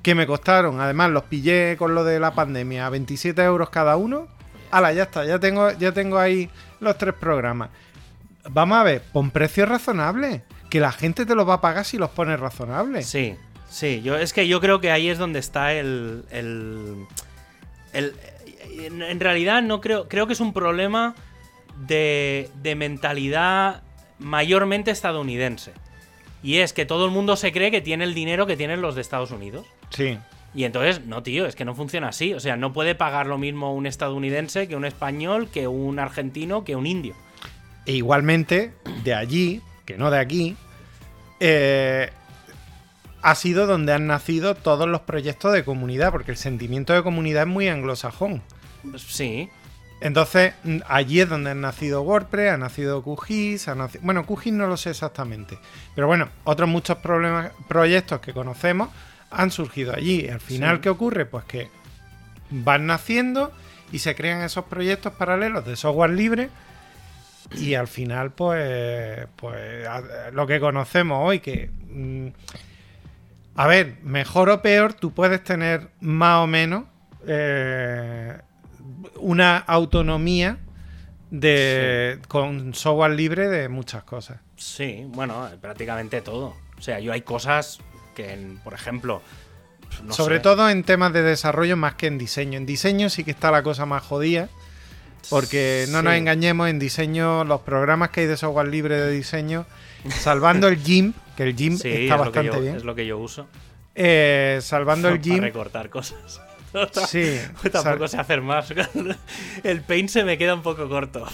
[0.05, 3.96] que me costaron, además los pillé con lo de la pandemia a 27 euros cada
[3.96, 4.28] uno.
[4.70, 6.48] Ala, ya está, ya tengo, ya tengo ahí
[6.78, 7.70] los tres programas.
[8.50, 10.42] Vamos a ver, pon precios razonables.
[10.68, 13.07] Que la gente te los va a pagar si los pones razonables.
[13.07, 13.34] Sí.
[13.70, 16.24] Sí, yo, es que yo creo que ahí es donde está el.
[16.30, 17.07] el,
[17.92, 18.14] el-
[18.78, 20.09] en, realidad no creo.
[20.09, 21.14] Creo que es un problema
[21.86, 23.82] de, de mentalidad
[24.18, 25.72] mayormente estadounidense.
[26.42, 28.94] Y es que todo el mundo se cree que tiene el dinero que tienen los
[28.94, 29.66] de Estados Unidos.
[29.95, 30.18] Sí.
[30.55, 32.32] Y entonces, no, tío, es que no funciona así.
[32.32, 36.64] O sea, no puede pagar lo mismo un estadounidense que un español, que un argentino,
[36.64, 37.14] que un indio.
[37.86, 38.72] E igualmente,
[39.03, 40.57] de allí, que no de aquí,
[41.40, 42.11] eh,
[43.20, 47.42] ha sido donde han nacido todos los proyectos de comunidad, porque el sentimiento de comunidad
[47.42, 48.42] es muy anglosajón.
[48.97, 49.49] Sí,
[50.01, 50.53] Entonces,
[50.86, 54.05] allí es donde ha nacido WordPress, ha nacido QGIS, ha nacido...
[54.05, 55.59] Bueno, QGIS no lo sé exactamente.
[55.95, 58.90] Pero bueno, otros muchos problemas, proyectos que conocemos
[59.35, 60.28] han surgido allí.
[60.28, 60.82] Al final, Sí.
[60.82, 61.26] ¿qué ocurre?
[61.26, 61.68] Pues que
[62.51, 63.53] van naciendo
[63.93, 66.49] y se crean esos proyectos paralelos de software libre
[67.57, 69.87] y al final, pues, pues
[70.32, 71.70] lo que conocemos hoy, que...
[71.91, 72.28] mm,
[73.57, 76.85] a ver, mejor o peor, tú puedes tener más o menos
[77.26, 78.37] eh,
[79.16, 80.59] una autonomía
[81.30, 84.39] de con software libre de muchas cosas.
[84.57, 86.55] sí, bueno, prácticamente todo.
[86.78, 87.78] O sea, yo hay cosas
[88.14, 89.20] que, en- por ejemplo,
[90.02, 90.42] no Sobre sé.
[90.42, 92.56] todo en temas de desarrollo más que en diseño.
[92.58, 94.48] En diseño sí que está la cosa más jodida.
[95.30, 99.64] Porque no nos engañemos, en diseño, los programas que hay de software libre de diseño,
[100.10, 103.06] salvando el GIMP, que el GIMP Sí, está es bastante yo, bien, es lo que
[103.06, 103.46] yo uso.
[103.94, 106.42] eh, salvando el Para GIMP, recortar cosas.
[107.08, 107.40] sí,
[107.72, 108.66] Tampoco sé hacer más.
[109.62, 111.26] El paint se me queda un poco corto.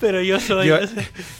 [0.00, 0.66] Pero yo soy.
[0.68, 0.78] Yo-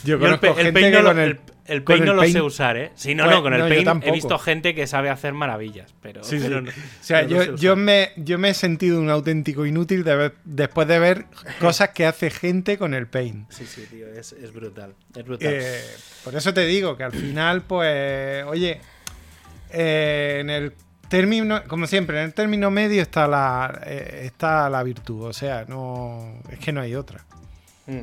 [0.03, 2.13] yo el, conozco el gente paint que no, con el- el- el paint el no
[2.15, 2.91] lo paint- sé usar, ¿eh?
[2.95, 5.93] Sí, no, Pues, no, con el no, paint he visto gente que sabe hacer maravillas.
[6.01, 6.47] Pero, Sí, sí.
[6.47, 10.15] no- O sea, sé yo, yo, me, yo me he sentido un auténtico inútil de
[10.15, 11.25] ver- después de ver
[11.59, 13.51] cosas que hace gente con el Paint.
[13.51, 14.95] Sí, sí, tío, es, es brutal.
[15.15, 15.49] Es brutal.
[15.53, 15.81] Eh,
[16.23, 18.79] por eso te digo que al final, pues, oye,
[19.71, 20.73] eh, en el
[21.09, 25.23] término, como siempre, en el término medio está la, eh, está la virtud.
[25.25, 27.25] O sea, no, es que no hay otra.
[27.87, 27.99] Mm.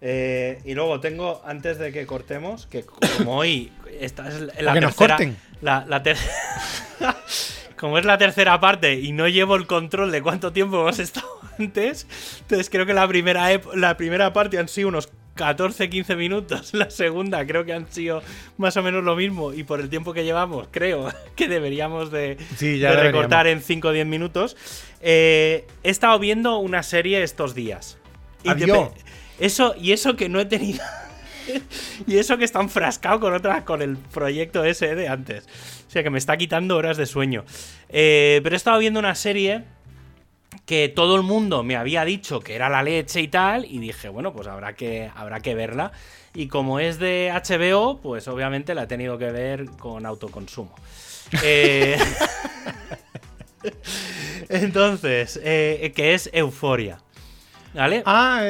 [0.00, 4.80] Eh, y luego tengo, antes de que cortemos, que como hoy esta es la que
[4.80, 5.16] nos tercera.
[5.16, 5.36] corten.
[5.60, 6.16] La, la ter-
[7.76, 11.28] como es la tercera parte y no llevo el control de cuánto tiempo hemos estado
[11.58, 12.06] antes,
[12.40, 16.74] entonces creo que la primera, la primera parte han sido unos 14-15 minutos.
[16.74, 18.22] La segunda creo que han sido
[18.56, 19.52] más o menos lo mismo.
[19.52, 23.04] Y por el tiempo que llevamos, creo que deberíamos de, Sí, ya de deberíamos.
[23.04, 24.56] recortar en 5 o 10 minutos.
[25.00, 27.98] Eh, he estado viendo una serie estos días.
[28.44, 28.88] Adiós.
[29.38, 30.82] Eso, y eso que no he tenido.
[32.06, 35.46] y eso que está enfrascado con otra, con el proyecto ese de antes.
[35.86, 37.44] O sea que me está quitando horas de sueño.
[37.88, 39.64] Eh, pero he estado viendo una serie
[40.66, 44.08] que todo el mundo me había dicho que era la leche y tal, y dije,
[44.08, 45.92] bueno, pues habrá que, habrá que verla.
[46.34, 50.74] Y como es de HBO, pues obviamente la he tenido que ver con autoconsumo.
[51.42, 51.98] Eh,
[54.48, 57.00] Entonces, eh, que es Euforia.
[57.78, 58.02] ¿Vale?
[58.06, 58.42] Ah,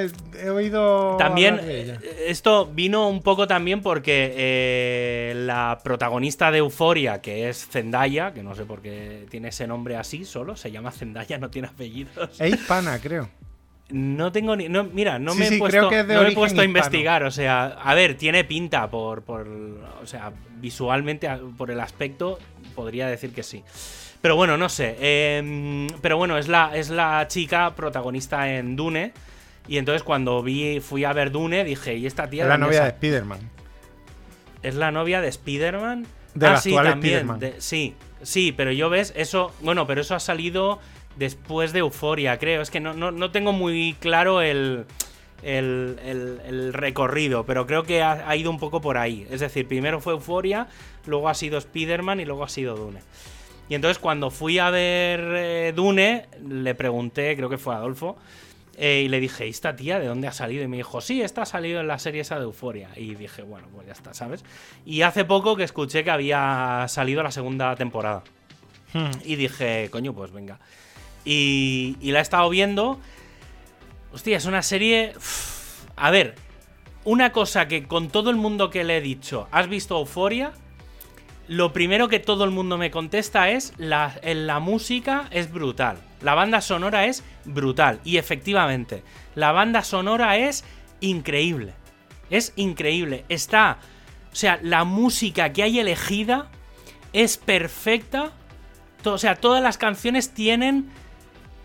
[0.43, 1.17] he, oído.
[1.19, 1.99] También, hablar de ella.
[2.03, 8.33] eh, esto vino un poco también porque eh, la protagonista de Euforia, que es Zendaya,
[8.33, 11.69] que no sé por qué tiene ese nombre así solo, se llama Zendaya, no tiene
[11.69, 12.41] apellidos.
[12.41, 13.29] Es hispana, creo.
[13.91, 14.69] No tengo ni.
[14.69, 17.23] No, mira, no Sí, me he sí, puesto, no he puesto a investigar.
[17.25, 19.23] O sea, a ver, tiene pinta por.
[19.23, 19.47] por
[20.03, 22.39] o sea, visualmente, por el aspecto,
[22.75, 23.63] podría decir que sí.
[24.21, 24.97] Pero bueno, no sé.
[24.99, 29.13] eh, pero bueno, es la, es la chica protagonista en Dune.
[29.69, 32.83] Y entonces cuando vi, fui a ver Dune, dije, ¿y esta tía Es la novia
[32.85, 33.39] de Spider-Man.
[34.63, 36.07] ¿Es la novia de Spider-Man?
[36.35, 37.15] Del ah, sí, actual también.
[37.19, 37.39] Spider-Man.
[37.41, 39.53] de- sí, sí, pero yo ves, eso.
[39.61, 40.79] Bueno, pero eso ha salido
[41.17, 42.63] después de Euforia, creo.
[42.63, 44.87] Es que no, no, no tengo muy claro el,
[45.43, 49.27] el, el- el recorrido, pero creo que ha, ha ido un poco por ahí.
[49.31, 50.67] Es decir, primero fue Euforia,
[51.07, 53.01] luego ha sido Spider-Man y luego ha sido Dune.
[53.69, 58.17] Y entonces cuando fui a ver eh, Dune, le pregunté, creo que fue a Adolfo,
[58.77, 60.63] eh, y le dije, ¿y esta tía de dónde ha salido?
[60.63, 62.91] Y me dijo, sí, esta ha salido en la serie esa de Euforia.
[62.97, 64.45] Y dije, bueno, pues ya está, ¿sabes?
[64.87, 68.23] Y hace poco que escuché que había salido la segunda temporada.
[68.93, 69.11] Hmm.
[69.25, 70.61] Y dije, coño, pues venga.
[71.25, 73.01] Y, y la he estado viendo.
[74.13, 75.13] Hostia, es una serie.
[75.97, 76.37] A ver,
[77.05, 80.53] una cosa que con todo el mundo que le he dicho, ¿has visto Euforia?
[81.49, 85.97] Lo primero que todo el mundo me contesta es la, la música es brutal.
[86.21, 88.01] La banda sonora es brutal.
[88.05, 89.03] Y efectivamente,
[89.35, 90.65] la banda sonora es
[91.01, 91.73] increíble.
[92.29, 93.25] Es increíble.
[93.31, 93.79] Está.
[94.31, 96.49] O sea, la música que hay elegida
[97.15, 98.33] es perfecta.
[99.05, 100.91] O sea, todas las canciones tienen.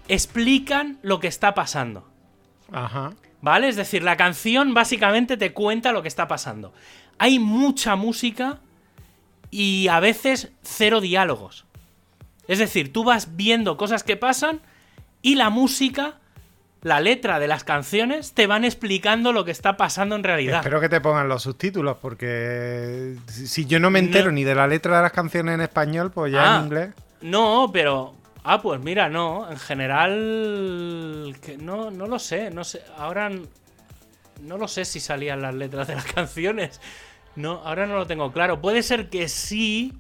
[0.08, 2.08] explican lo que está pasando.
[2.72, 3.12] Ajá.
[3.42, 3.68] ¿Vale?
[3.68, 6.74] Es decir, la canción básicamente te cuenta lo que está pasando.
[7.18, 8.60] Hay mucha música
[9.54, 11.66] y a veces cero diálogos.
[12.48, 14.62] Es decir, tú vas viendo cosas que pasan
[15.22, 16.16] y la música,
[16.82, 20.58] la letra de las canciones, te van explicando lo que está pasando en realidad.
[20.58, 24.68] Espero que te pongan los subtítulos, porque si yo no me entero ni de la
[24.68, 26.62] letra de las canciones en español, pues ya en Ah.
[26.66, 26.90] inglés.
[27.22, 28.16] No, pero.
[28.44, 29.50] Ah, pues mira, no.
[29.50, 31.36] En general.
[31.42, 32.50] Que no, no lo sé.
[32.52, 32.82] No sé.
[32.98, 33.30] Ahora.
[34.42, 36.82] No lo sé si salían las letras de las canciones.
[37.36, 38.62] No, ahora no lo tengo claro.
[38.62, 39.94] Puede ser que sí.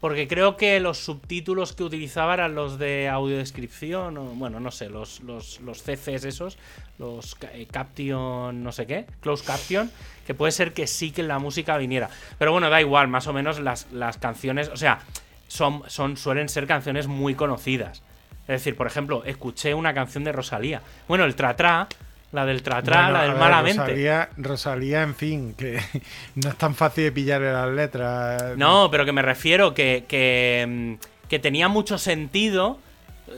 [0.00, 4.18] Porque creo que los subtítulos que utilizaba eran los de audiodescripción.
[4.18, 6.58] O, bueno, no sé, los, los, los CCs esos.
[6.98, 9.06] Los eh, Caption, no sé qué.
[9.20, 9.92] Close Caption.
[10.26, 12.10] Que puede ser que sí que la música viniera.
[12.36, 13.06] Pero bueno, da igual.
[13.06, 14.70] Más o menos las, las canciones.
[14.70, 15.02] O sea,
[15.46, 18.02] son, son, suelen ser canciones muy conocidas.
[18.42, 20.82] Es decir, por ejemplo, escuché una canción de Rosalía.
[21.06, 21.86] Bueno, el Tratra,
[22.32, 23.82] la del Bueno, la del ver, Malamente.
[23.82, 25.78] Rosalía, Rosalía, en fin, que
[26.36, 28.56] no es tan fácil de pillarle las letras.
[28.56, 30.66] No, pero que me refiero que, que,
[30.98, 32.78] mm, que tenía mucho sentido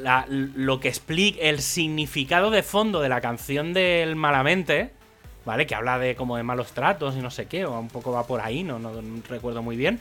[0.01, 4.90] la- lo que explica el significado de fondo de la canción del Malamente,
[5.45, 5.66] ¿vale?
[5.66, 8.26] Que habla de como de malos tratos y no sé qué, o un poco va
[8.26, 10.01] por ahí, no, no, no recuerdo muy bien.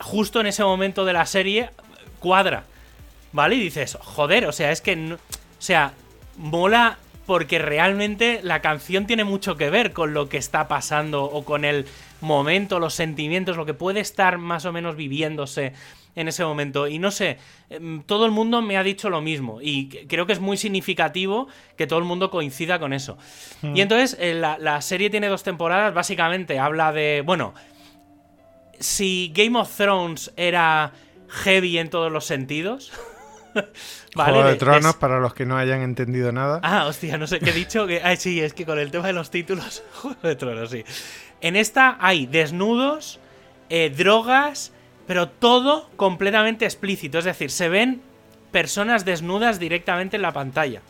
[0.00, 1.70] Justo en ese momento de la serie
[2.20, 2.62] cuadra,
[3.32, 3.56] ¿vale?
[3.56, 5.18] Y dices, joder, o sea, es que, no- o
[5.58, 5.92] sea,
[6.36, 6.98] mola
[7.28, 11.66] porque realmente la canción tiene mucho que ver con lo que está pasando o con
[11.66, 11.84] el
[12.22, 15.74] momento, los sentimientos, lo que puede estar más o menos viviéndose
[16.16, 16.88] en ese momento.
[16.88, 17.36] Y no sé,
[17.68, 21.48] em, todo el mundo me ha dicho lo mismo y creo que es muy significativo
[21.76, 23.18] que todo el mundo coincida con eso.
[23.62, 27.52] Y entonces eh, la, la serie tiene dos temporadas, básicamente habla de, bueno,
[28.80, 30.92] si Game of Thrones era
[31.28, 32.90] heavy en todos los sentidos.
[34.14, 34.32] ¿vale?
[34.32, 36.60] Juego de, Tronos, para los que no hayan entendido nada.
[36.62, 37.86] Ah, hostia, no sé qué he dicho.
[37.86, 38.00] Que...
[38.02, 39.82] Ah, sí, es que con el tema de los títulos.
[39.94, 40.84] Juego de Tronos, sí.
[41.40, 43.20] En esta hay desnudos,
[43.68, 44.72] eh, drogas,
[45.06, 47.18] pero todo completamente explícito.
[47.18, 48.02] Es decir, se ven
[48.50, 50.82] personas desnudas directamente en la pantalla.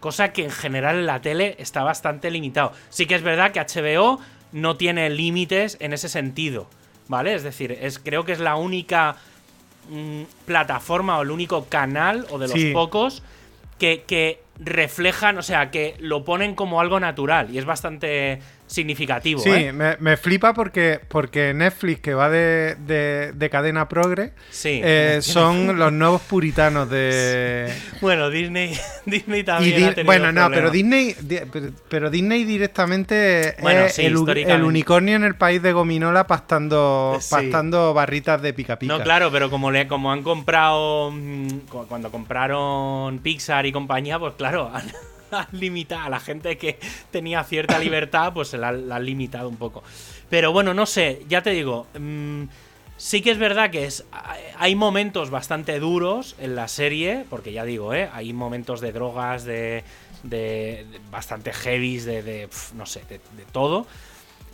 [0.00, 2.72] Cosa que en general en la tele está bastante limitado.
[2.88, 4.20] Sí que es verdad que HBO
[4.52, 6.68] no tiene límites en ese sentido.
[7.08, 7.34] ¿Vale?
[7.34, 9.16] Es decir, es, creo que es la única
[9.88, 12.72] mm, plataforma o el único canal, o de los Sí.
[12.72, 13.22] pocos,
[13.78, 17.48] que, que reflejan, o sea, que lo ponen como algo natural.
[17.54, 18.40] Y es bastante
[18.72, 19.40] significativo.
[19.40, 19.72] Sí, ¿eh?
[19.72, 24.80] me, me flipa porque, porque Netflix, que va de, de- de cadena progre, Sí.
[24.82, 27.72] eh, son los nuevos puritanos de...
[28.00, 29.76] Bueno, Disney, Disney también.
[29.76, 30.70] Di- ha tenido bueno, no, pero.
[30.70, 31.40] Disney, di-
[31.88, 34.16] pero, Disney directamente Bueno, es sí, el,
[34.64, 37.28] unicornio en el país de Gominola pastando, Sí.
[37.30, 38.96] pastando barritas de pica pica.
[38.96, 41.10] No, claro, pero como, le, como han comprado.
[41.12, 44.86] mm, cu- Cuando compraron Pixar y compañía, pues claro, han,
[45.38, 46.78] han limitado a la gente que
[47.10, 49.82] tenía cierta libertad, pues se la, la limitado un poco.
[50.28, 51.86] Pero bueno, no sé, ya te digo.
[51.98, 52.44] mm,
[52.96, 54.04] sí que es verdad que es,
[54.58, 58.08] hay momentos bastante duros en la serie, porque ya digo, ¿eh?
[58.12, 59.82] hay momentos de drogas, de,
[60.22, 63.20] de, bastante heavies, de, no sé, de,
[63.50, 63.86] todo.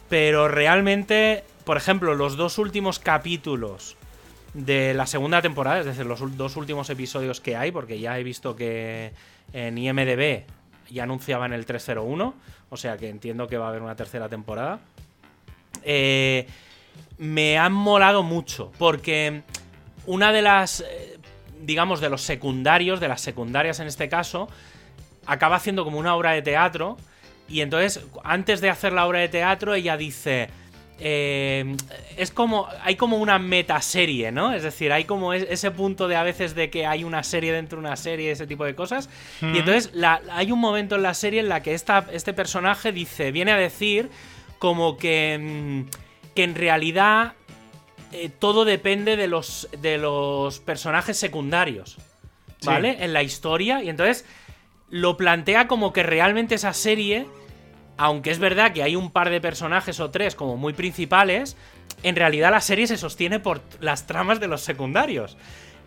[0.08, 3.96] Pero realmente, por ejemplo, los dos últimos capítulos
[4.54, 8.22] de la segunda temporada, es decir, los dos últimos episodios que hay, porque ya he
[8.22, 9.12] visto que
[9.52, 10.44] en IMDB
[10.90, 12.34] ya anunciaban el 301,
[12.70, 14.80] o sea que entiendo que va a haber una tercera temporada.
[15.82, 16.46] Eh,
[17.18, 19.42] me han molado mucho, porque
[20.06, 21.18] una de las, eh,
[21.60, 24.48] digamos, de los secundarios, de las secundarias en este caso,
[25.26, 26.96] acaba haciendo como una obra de teatro.
[27.48, 30.50] Y entonces, antes de hacer la obra de teatro, ella dice.
[31.00, 31.76] Eh,
[32.16, 32.68] es como.
[32.82, 34.52] Hay como una metaserie, ¿no?
[34.52, 37.52] Es decir, hay como es- ese punto de a veces de que hay una serie
[37.52, 39.08] dentro de una serie, ese tipo de cosas.
[39.40, 42.90] Y entonces la- hay un momento en la serie en la que esta, este personaje
[42.92, 43.30] dice.
[43.32, 44.10] Viene a decir
[44.58, 45.38] como que.
[45.40, 47.32] mm, que en realidad.
[48.12, 49.68] eh, todo depende de los.
[49.80, 51.96] de los personajes secundarios.
[52.60, 52.66] Sí.
[52.66, 52.96] ¿Vale?
[53.04, 53.82] En la historia.
[53.84, 54.24] Y entonces
[54.90, 57.26] lo plantea como que realmente esa serie,
[57.98, 61.56] aunque es verdad que hay un par de personajes o tres como muy principales,
[62.04, 65.36] en realidad la serie se sostiene por las tramas de los secundarios.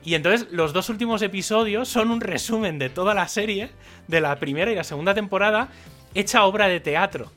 [0.03, 3.72] Y entonces los dos últimos episodios son un resumen de toda la serie,
[4.07, 5.70] de la primera y la segunda temporada,
[6.14, 7.32] hecha obra de teatro.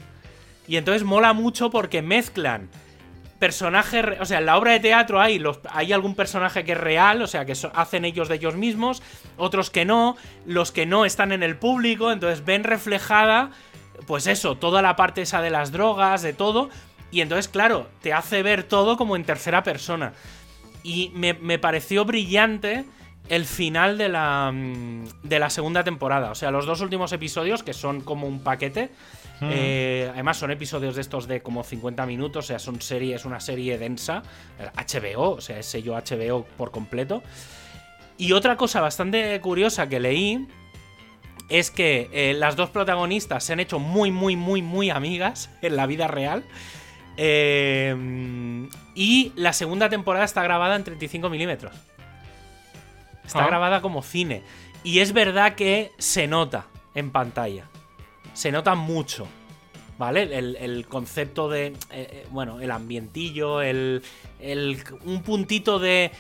[0.67, 2.69] Y entonces mola mucho porque mezclan
[3.39, 7.23] personajes, o sea, en la obra de teatro hay, hay algún personaje que es real,
[7.23, 9.03] o sea, que hacen ellos de ellos mismos,
[9.37, 10.17] otros que no,
[10.47, 13.51] los que no están en el público, entonces ven reflejada,
[14.07, 16.71] pues eso, toda la parte esa de las drogas, de todo,
[17.11, 20.13] y entonces, claro, te hace ver todo como en tercera persona.
[20.83, 22.85] Y me, me pareció brillante
[23.29, 26.31] el final de la, mm, de la segunda temporada.
[26.31, 28.91] O sea, los dos últimos episodios, que son como un paquete.
[29.43, 32.45] eh, además, son episodios de estos de como 50 minutos.
[32.45, 34.23] O sea, son serie, es una serie densa.
[34.77, 37.23] HBO, o sea, es sello HBO por completo.
[38.17, 40.47] Y otra cosa bastante curiosa que leí
[41.59, 45.77] es que eh, las dos protagonistas se han hecho muy, muy, muy, muy amigas en
[45.77, 46.45] la vida real.
[47.17, 51.73] Eh, y la segunda temporada está grabada en 35 milímetros.
[53.25, 53.47] Está Ah.
[53.47, 54.43] grabada como cine.
[54.83, 57.65] Y es verdad que se nota en pantalla.
[58.35, 59.27] Se nota mucho.
[59.97, 60.23] ¿Vale?
[60.37, 61.73] El, el concepto de.
[61.93, 64.03] eh, bueno, el ambientillo, el,
[64.41, 66.11] el- un puntito de.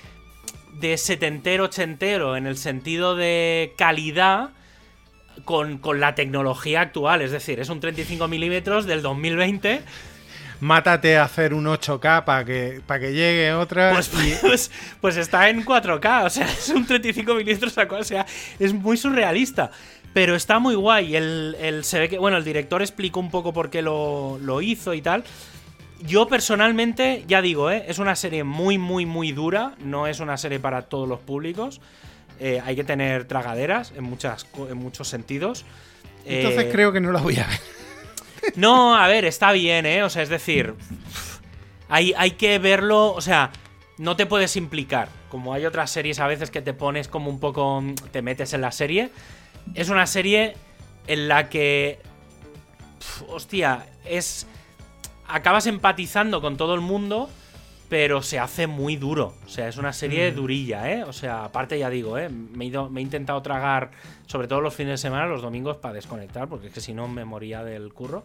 [0.75, 4.51] de setentero, ochentero, en el sentido de calidad
[5.45, 7.23] con, con la tecnología actual.
[7.23, 9.83] Es decir, es un 35 milímetros del 2020.
[10.61, 13.93] Mátate a hacer un 8K para que, que llegue otra.
[13.93, 14.71] Pues, y- pues,
[15.01, 18.25] pues está en 4K, o sea, es un 35 milímetros a o sea,
[18.59, 19.71] es muy surrealista.
[20.13, 21.17] Pero está muy guay.
[21.17, 24.63] El, el- se ve que, bueno, el director explicó un poco por qué lo, lo
[24.63, 25.25] hizo y tal.
[26.07, 27.85] Yo personalmente, ya digo, ¿eh?
[27.89, 29.73] es una serie muy, muy, muy dura.
[29.83, 31.81] No es una serie para todos los públicos.
[32.41, 35.65] Eh, hay que tener tragaderas en, muchas, en muchos sentidos.
[36.25, 37.61] Entonces Eh, creo que no la voy a ver.
[38.57, 40.03] no, a ver, está bien, ¿eh?
[40.03, 40.75] O sea, es decir,
[41.89, 43.51] hay, hay que verlo, o sea,
[43.99, 45.09] no te puedes implicar.
[45.31, 47.83] Como hay otras series a veces que te pones como un poco,
[48.13, 49.11] te metes en la serie.
[49.75, 50.55] Es una serie
[51.07, 52.01] en la que,
[52.99, 54.47] pf, hostia, es...
[55.27, 57.31] Acabas empatizando con todo el mundo,
[57.89, 59.35] pero se hace muy duro.
[59.47, 61.05] O sea, es una serie durilla, ¿eh?
[61.05, 62.29] O sea, aparte ya digo, ¿eh?
[62.29, 63.91] Me he, ido- me he intentado tragar,
[64.27, 67.07] sobre todo los fines de semana, los domingos, para desconectar, porque es que si no
[67.09, 68.25] me moría del curro.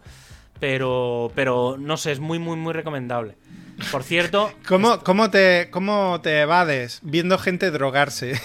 [0.58, 3.36] Pero, pero no sé, es muy, muy, muy recomendable.
[3.90, 8.34] Por cierto, ¿Cómo, cómo, te, ¿Cómo te evades viendo gente drogarse?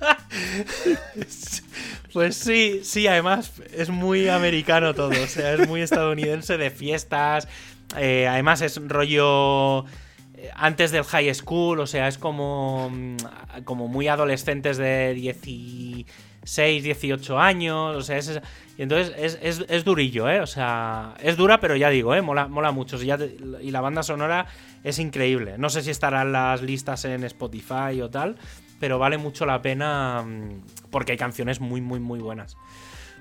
[2.10, 6.70] es- Pues sí, sí, además es muy americano todo, o sea, es muy estadounidense de
[6.70, 7.48] fiestas,
[7.96, 9.84] eh, además es rollo
[10.36, 13.16] eh, antes del high school, o sea, es como, mm,
[13.64, 18.40] como muy adolescentes de 16, 18 años, o sea, es,
[18.78, 20.40] y entonces es, es- es durillo, ¿eh?
[20.40, 22.22] O sea, es dura, pero ya digo, ¿eh?
[22.22, 24.46] Mola, mola mucho, y la banda sonora
[24.82, 28.36] es increíble, no sé si estarán las listas en Spotify o tal,
[28.80, 32.56] pero vale mucho la pena mm, porque hay canciones muy, muy, muy buenas.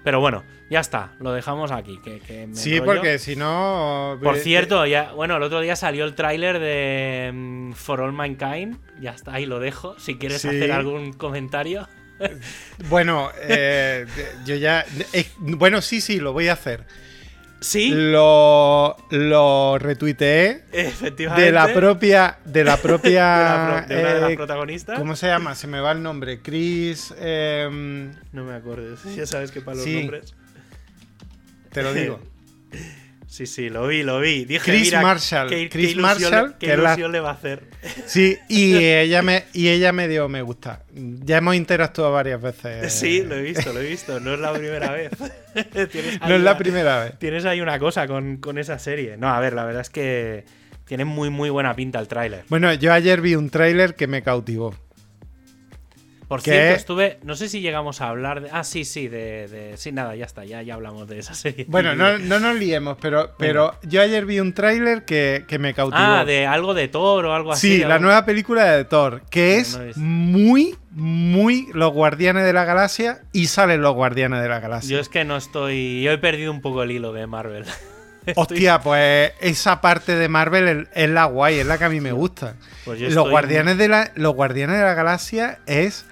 [0.01, 1.99] Pero bueno, ya está, lo dejamos aquí.
[2.01, 2.93] Que, que me Sí, enrollo.
[3.01, 4.17] porque si no.
[4.23, 8.13] Por eh, cierto, ya, bueno, el otro día salió el tráiler de mm, For All
[8.13, 8.77] Mankind.
[9.01, 9.99] Ya está, ahí lo dejo.
[9.99, 10.47] Si quieres Sí.
[10.47, 11.87] hacer algún comentario.
[12.89, 14.05] Bueno, eh,
[14.45, 14.85] yo ya.
[15.13, 16.85] eh, bueno, sí, sí, lo voy a hacer.
[17.61, 21.43] Sí, Lo, lo retuiteé efectivamente.
[21.45, 22.37] de la propia.
[22.45, 23.21] De la de, propia.
[23.21, 24.97] la pro- de una de las eh, protagonistas.
[24.97, 25.55] ¿Cómo se llama?
[25.55, 26.41] Se me va el nombre.
[26.41, 27.13] Chris.
[27.19, 28.95] em, No me acuerdo.
[29.15, 29.97] Ya sabes que para los Sí.
[29.99, 30.33] nombres.
[31.73, 32.19] te lo digo.
[33.31, 34.43] Sí, sí, lo vi, lo vi.
[34.45, 35.47] Dije, Chris mira, Marshall.
[35.49, 36.01] qué- Chris ilusión
[36.31, 37.63] Marshall, le- qué la- ilusión le va a hacer.
[38.07, 40.81] Sí, y ella me, y ella me dio me gusta.
[40.93, 42.91] Ya hemos interactuado varias veces.
[42.91, 44.19] Sí, lo he visto, lo he visto.
[44.19, 45.11] No es la primera vez.
[46.25, 47.19] No es la una- primera vez.
[47.19, 49.15] Tienes ahí una cosa con, con esa serie.
[49.17, 50.45] No, a ver, la verdad es que
[50.85, 52.45] tiene muy, muy buena pinta el tráiler.
[52.49, 54.73] Bueno, yo ayer vi un tráiler que me cautivó.
[56.29, 56.51] Por ¿Qué?
[56.51, 57.19] cierto, estuve.
[57.23, 58.49] No sé si llegamos a hablar de.
[58.53, 59.47] Ah, sí, sí, de.
[59.49, 61.65] de- sí, nada, ya está, ya, ya hablamos de esa serie.
[61.67, 65.73] Bueno, no, no nos liemos, pero, pero yo ayer vi un tráiler que, que me
[65.73, 65.99] cautivó.
[66.01, 67.79] Ah, de algo de Thor o algo así.
[67.79, 72.53] sí, la nueva película de Thor, que No, es no muy, muy Los Guardianes de
[72.53, 74.91] la Galaxia y salen Los Guardianes de la Galaxia.
[74.95, 76.03] Yo es que no estoy.
[76.03, 77.65] Yo he perdido un poco el hilo de Marvel.
[78.35, 82.11] Hostia, pues esa parte de Marvel es, la guay, es la que a mí me
[82.11, 82.53] gusta.
[82.85, 86.05] Pues Los estoy- Guardianes de la Los Guardianes de la Galaxia es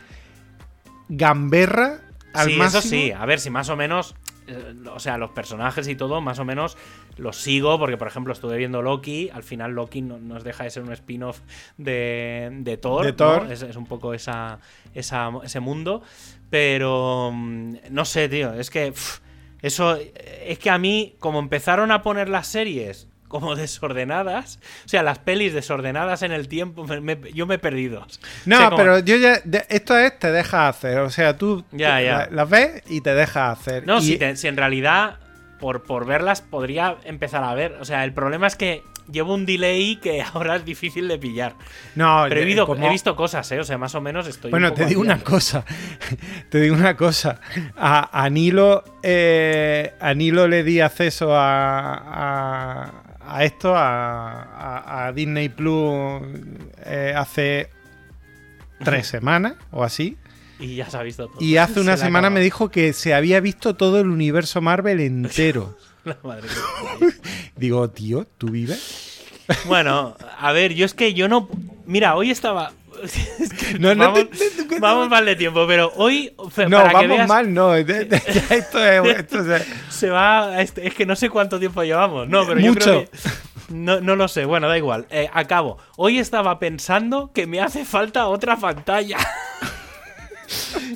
[1.10, 2.01] gamberra
[2.34, 2.80] al sí, máximo.
[2.80, 3.12] eso sí.
[3.12, 4.16] A ver si más o menos.
[4.47, 6.78] eh, O sea, los personajes y todo, más o menos
[7.18, 10.70] los sigo, porque por ejemplo estuve viendo Loki, al final Loki no nos deja de
[10.70, 11.39] ser un spin-off
[11.78, 13.43] de, de Thor, De Thor.
[13.45, 13.51] ¿no?
[13.51, 14.60] es, es un poco esa,
[14.93, 16.03] esa- ese mundo,
[16.51, 18.93] pero mm, no sé, tío, es que
[19.62, 19.97] eso,
[20.45, 25.19] es que a mí, como empezaron a poner las series como desordenadas, o sea, las
[25.19, 28.05] pelis desordenadas en el tiempo, me- me- yo me he perdido.
[28.45, 29.39] No, O sea, como- pero yo ya.
[29.43, 30.99] de- esto es te dejas hacer.
[30.99, 32.17] O sea, tú Ya, ya.
[32.17, 33.86] la- las ves y te dejas hacer.
[33.86, 35.17] No, Y- si, te- si en realidad
[35.59, 37.78] por, por verlas podría empezar a ver.
[37.82, 41.55] O sea, el problema es que llevo un delay que ahora es difícil de pillar.
[41.95, 43.59] No, Pero he, de- visto- como- he visto cosas, ¿eh?
[43.59, 44.51] O sea, más o menos estoy.
[44.51, 45.65] Bueno, te digo una cosa.
[46.51, 47.39] te digo una cosa.
[47.75, 55.07] A, a Nilo, eh, a Nilo le di acceso a, a, a esto, a, a-
[55.07, 56.21] a Disney Plus,
[56.86, 57.69] eh, hace
[58.84, 60.17] tres semanas o así.
[60.59, 61.38] Y ya se ha visto todo.
[61.39, 65.78] Y hace una semana me dijo que se había visto todo el universo Marvel entero.
[66.03, 66.47] La madre
[67.55, 69.23] Digo, tío, ¿tú vives?
[69.65, 71.47] Bueno, a ver, yo es que yo no.
[71.86, 72.71] Mira, hoy estaba.
[73.03, 76.33] Es que No, no vamos, te- vamos mal de tiempo, pero hoy.
[76.37, 76.49] No,
[76.87, 77.77] que vamos veas, mal, no.
[77.79, 77.93] ya
[78.49, 80.61] esto es, esto es- Se va.
[80.61, 82.27] este- Es que no sé cuánto tiempo llevamos.
[82.27, 82.73] No, pero Mucho.
[82.73, 83.17] yo creo que.
[83.69, 85.07] No, no lo sé, bueno, da igual.
[85.09, 85.77] Eh, acabo.
[85.97, 89.17] Hoy estaba pensando que me hace falta otra pantalla.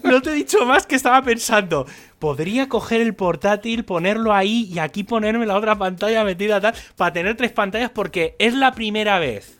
[0.03, 1.85] no te he dicho más que estaba pensando.
[2.19, 6.73] Podría coger el portátil, ponerlo ahí y aquí ponerme la otra pantalla metida tal.
[6.95, 9.57] Para tener tres pantallas porque es la primera vez.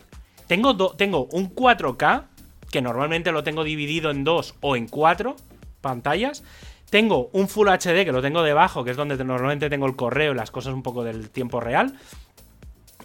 [0.48, 2.28] Tengo, do- tengo un 4K,
[2.72, 5.36] que normalmente lo tengo dividido en dos o en cuatro
[5.82, 6.44] pantallas.
[6.90, 9.96] Tengo un Full HD que lo tengo debajo, que es donde te- normalmente tengo el
[9.96, 11.94] correo y las cosas un poco del tiempo real.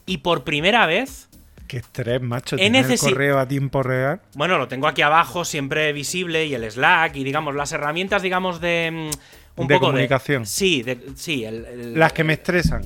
[0.06, 1.28] Y por primera vez,
[1.68, 2.54] Qué estrés, macho.
[2.56, 4.20] Tener el correo a tiempo real.
[4.34, 8.60] bueno, lo tengo aquí abajo siempre visible y el Slack y digamos las herramientas, digamos,
[8.60, 8.90] de...
[8.92, 10.42] mm, Un De poco comunicación.
[10.42, 12.82] De, sí, de- sí, el- el- Las que me estresan.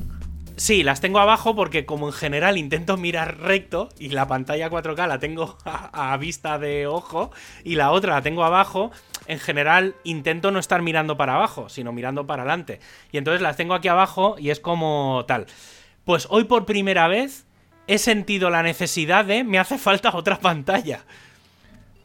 [0.60, 5.08] Sí, las tengo abajo porque como en general intento mirar recto y la pantalla 4K
[5.08, 7.30] la tengo a, a vista de ojo
[7.64, 8.90] y la otra la tengo abajo,
[9.26, 12.78] en general intento no estar mirando para abajo, sino mirando para adelante.
[13.10, 15.46] Y entonces las tengo aquí abajo y es como tal.
[16.04, 17.46] Pues hoy por primera vez
[17.86, 21.04] he sentido la necesidad de me hace falta otra pantalla.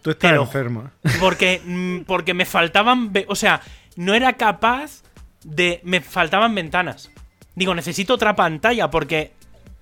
[0.01, 0.91] Tú estás Pero- enfermo.
[1.19, 3.11] Porque, mm, porque me faltaban.
[3.27, 3.59] O sea,
[3.97, 5.03] no era capaz
[5.43, 5.81] de.
[5.83, 7.11] Me faltaban ventanas.
[7.55, 9.31] Digo, necesito otra pantalla porque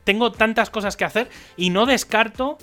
[0.04, 2.58] tengo tantas cosas que hacer y no descarto.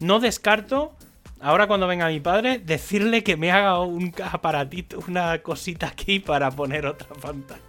[0.00, 0.92] No descarto.
[1.40, 6.50] Ahora cuando venga mi padre, decirle que me haga un aparatito, una cosita aquí para
[6.50, 7.60] poner otra pantalla.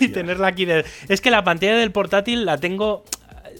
[0.00, 0.66] y tenerla aquí.
[0.66, 3.04] de- Es que la pantalla del portátil la tengo.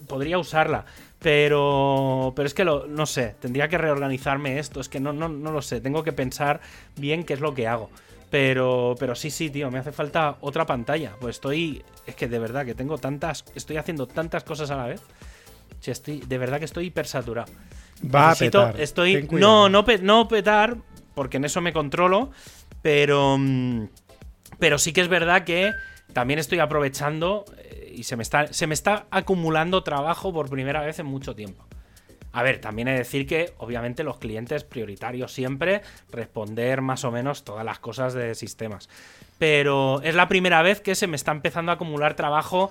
[0.06, 0.84] Podría usarla.
[1.20, 2.32] Pero.
[2.36, 3.34] Pero es que lo, no sé.
[3.40, 4.80] Tendría que reorganizarme esto.
[4.80, 5.80] Es que no, no, no lo sé.
[5.80, 6.60] Tengo que pensar
[6.96, 7.90] bien qué es lo que hago.
[8.30, 8.94] Pero.
[8.98, 9.70] Pero sí, sí, tío.
[9.70, 11.16] Me hace falta otra pantalla.
[11.20, 11.84] Pues estoy.
[12.06, 13.44] Es que de verdad que tengo tantas.
[13.54, 15.02] Estoy haciendo tantas cosas a la vez.
[15.84, 16.20] Estoy.
[16.20, 17.52] De verdad que estoy hipersaturado.
[18.14, 18.80] Va a petar.
[18.80, 19.28] Estoy.
[19.32, 20.76] No, no, no petar.
[21.14, 22.30] Porque en eso me controlo.
[22.82, 23.36] Pero.
[23.38, 23.84] mm,
[24.58, 25.72] Pero sí que es verdad que
[26.12, 30.80] también estoy aprovechando eh, y se me, está, se me está acumulando trabajo por primera
[30.82, 31.66] vez en mucho tiempo.
[32.32, 37.10] A ver, también he de decir que obviamente los clientes prioritarios siempre responder más o
[37.10, 38.88] menos todas las cosas de sistemas.
[39.38, 42.70] Pero es la primera vez que se me está empezando a acumular trabajo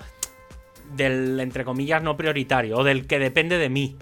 [0.95, 3.97] del, entre comillas, no prioritario o del que depende de mí.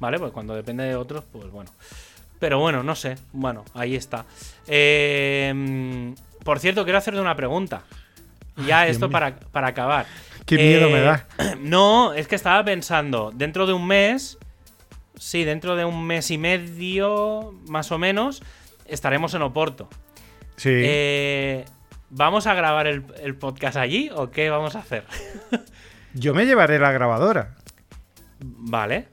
[0.00, 0.18] ¿Vale?
[0.18, 1.70] Pues cuando depende de otros, pues bueno.
[2.38, 3.16] Pero bueno, no sé.
[3.32, 4.24] Bueno, ahí está.
[4.66, 7.82] Eh, por cierto, quiero hacerte una pregunta.
[8.66, 10.06] Ya esto para, para acabar.
[10.46, 11.26] Qué miedo Eh, me da.
[11.60, 14.38] No, es que estaba pensando, dentro de un mes,
[15.20, 18.42] sí, dentro de un mes y medio, más o menos,
[18.86, 19.88] estaremos en Oporto.
[20.56, 20.70] Sí.
[20.72, 21.64] Eh,
[22.08, 25.04] ¿Vamos a grabar el, el podcast allí o qué vamos a hacer?
[26.14, 27.54] Yo me llevaré la grabadora.
[28.40, 29.08] Vale.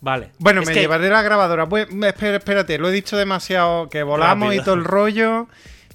[0.00, 0.30] Vale.
[0.38, 1.66] Bueno, Es me que- llevaré la grabadora.
[1.68, 4.62] Pues, espera, espérate, lo he dicho demasiado que volamos Rápido.
[4.62, 5.46] y todo el rollo.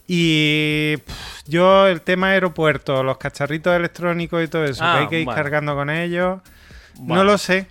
[0.08, 5.08] Y pff, yo, el tema aeropuerto, los cacharritos electrónicos y todo eso, Ah, que hay
[5.08, 5.42] que ir vale.
[5.42, 6.40] cargando con ellos.
[7.00, 7.68] No lo sé.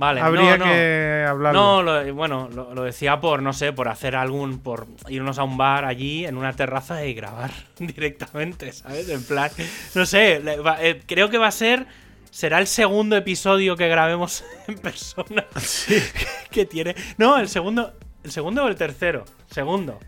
[0.00, 0.72] Vale, Habría no, no.
[0.72, 1.60] que hablarlo.
[1.60, 5.44] No, lo- bueno, lo, lo decía por, no sé, por hacer algún, por irnos a
[5.44, 9.10] un bar allí en una terraza y grabar directamente, ¿sabes?
[9.10, 9.50] En plan,
[9.94, 10.40] no sé,
[10.80, 11.84] eh, creo que va a ser,
[12.30, 15.44] será el segundo episodio que grabemos en persona
[16.50, 16.94] que tiene.
[17.18, 17.92] No, el segundo,
[18.24, 19.98] el segundo o el tercero, segundo.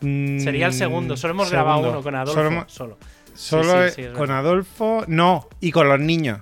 [0.00, 2.98] Sería el segundo, solo hemos grabado Mm, uno con Adolfo, Solo, solo.
[3.34, 4.38] solo sí, sí, con verdad.
[4.38, 6.38] Adolfo, no, y con los niños.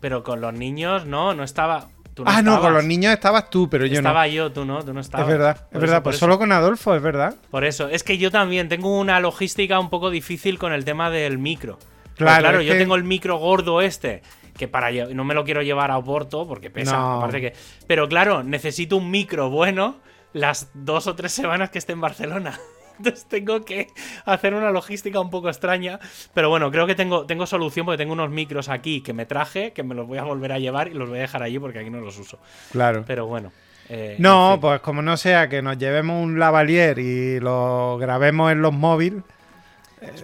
[0.00, 1.88] Pero con los niños, no, no estaba.
[2.14, 4.32] Tú no ah, no, con los niños estabas tú, pero yo Estaba no.
[4.32, 5.26] yo, tú no, tú no estabas.
[5.26, 5.96] Es verdad, es verdad.
[5.96, 7.34] eso, Pues solo con Adolfo, es verdad.
[7.50, 11.10] Por eso, es que yo también tengo una logística un poco difícil con el tema
[11.10, 11.78] del micro.
[12.16, 14.22] Claro, claro, yo que- tengo el micro gordo este,
[14.56, 17.16] que para lle- no me lo quiero llevar a Oporto porque pesa, No.
[17.18, 17.52] aparte que.
[17.88, 19.96] Pero claro, necesito un micro bueno
[20.32, 22.58] las dos o tres semanas que esté en Barcelona.
[22.98, 23.88] Entonces tengo que
[24.24, 25.98] hacer una logística un poco extraña.
[26.32, 29.72] Pero bueno, creo que tengo, tengo solución porque tengo unos micros aquí que me traje,
[29.72, 31.80] que me los voy a volver a llevar y los voy a dejar allí porque
[31.80, 32.38] aquí no los uso.
[32.72, 33.04] Claro.
[33.06, 33.52] Pero bueno.
[33.88, 34.60] eh, No, en fin.
[34.60, 39.22] pues como no sea que nos llevemos un lavalier y lo grabemos en los móviles.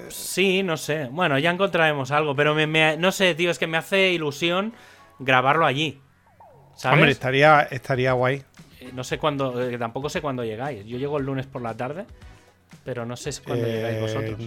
[0.09, 1.09] Sí, no sé.
[1.11, 4.73] Bueno, ya encontraremos algo, pero me, me- no sé, tío, es que me hace ilusión
[5.19, 6.01] grabarlo allí.
[6.75, 6.97] ¿Sabes?
[6.99, 8.43] Hombre, estaría, estaría guay.
[8.81, 10.85] Eh, No sé cuándo, eh, tampoco sé cuándo llegáis.
[10.85, 12.05] Yo llego el lunes por la tarde,
[12.85, 14.39] pero no sé cuándo Eh, llegáis vosotros.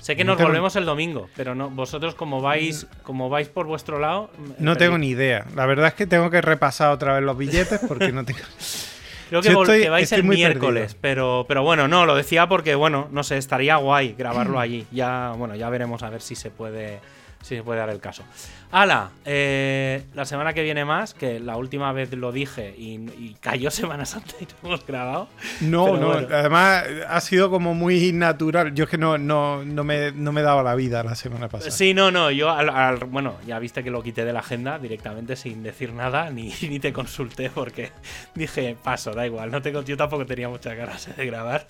[0.00, 3.48] Sé que no nos tengo- volvemos el domingo, pero no vosotros como vais, como vais
[3.48, 4.30] por vuestro lado.
[4.58, 5.44] No tengo ni idea.
[5.54, 8.40] La verdad es que tengo que repasar otra vez los billetes porque no tengo.
[9.28, 13.22] Creo que, que vais el miércoles, pero, pero bueno, no, lo decía porque, bueno, no
[13.22, 14.86] sé, estaría guay grabarlo allí.
[14.90, 16.98] Ya, bueno, ya veremos a ver si se puede
[17.42, 18.24] si se puede dar el caso.
[18.72, 23.68] Ala, eh, la semana que viene más, que la última vez lo dije y, cayó
[23.80, 25.28] Semana Santa y no hemos grabado.
[25.60, 28.72] No, no, además ha sido como muy natural.
[28.72, 31.72] Yo es que no, no, no, me, no me daba la vida la semana pasada.
[31.72, 35.34] Sí, no, no, yo, al, bueno, ya viste que lo quité de la agenda directamente
[35.34, 37.90] sin decir nada, ni, ni te consulté porque
[38.36, 41.66] dije, paso, da igual, no tengo, yo tampoco tenía muchas ganas de grabar.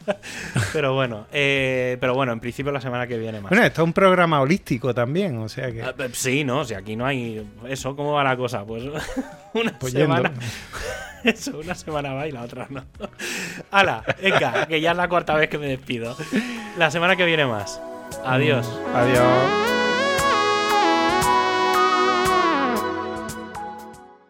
[0.75, 3.49] pero bueno, eh, pero bueno, en principio la semana que viene más.
[3.49, 5.83] Bueno, esto es un programa holístico también, o sea que...
[5.83, 7.47] Ah, sí, no, o sea, aquí no hay.
[7.69, 8.65] Eso, ¿cómo va la cosa?
[8.65, 8.85] Pues
[9.55, 10.33] una pues semana.
[11.25, 12.83] Eso, una semana va y la otra no.
[13.71, 16.17] Hala, venga, que ya es la cuarta vez que me despido.
[16.79, 17.81] La semana que viene más.
[18.25, 18.67] Adiós.
[18.95, 19.80] Adiós.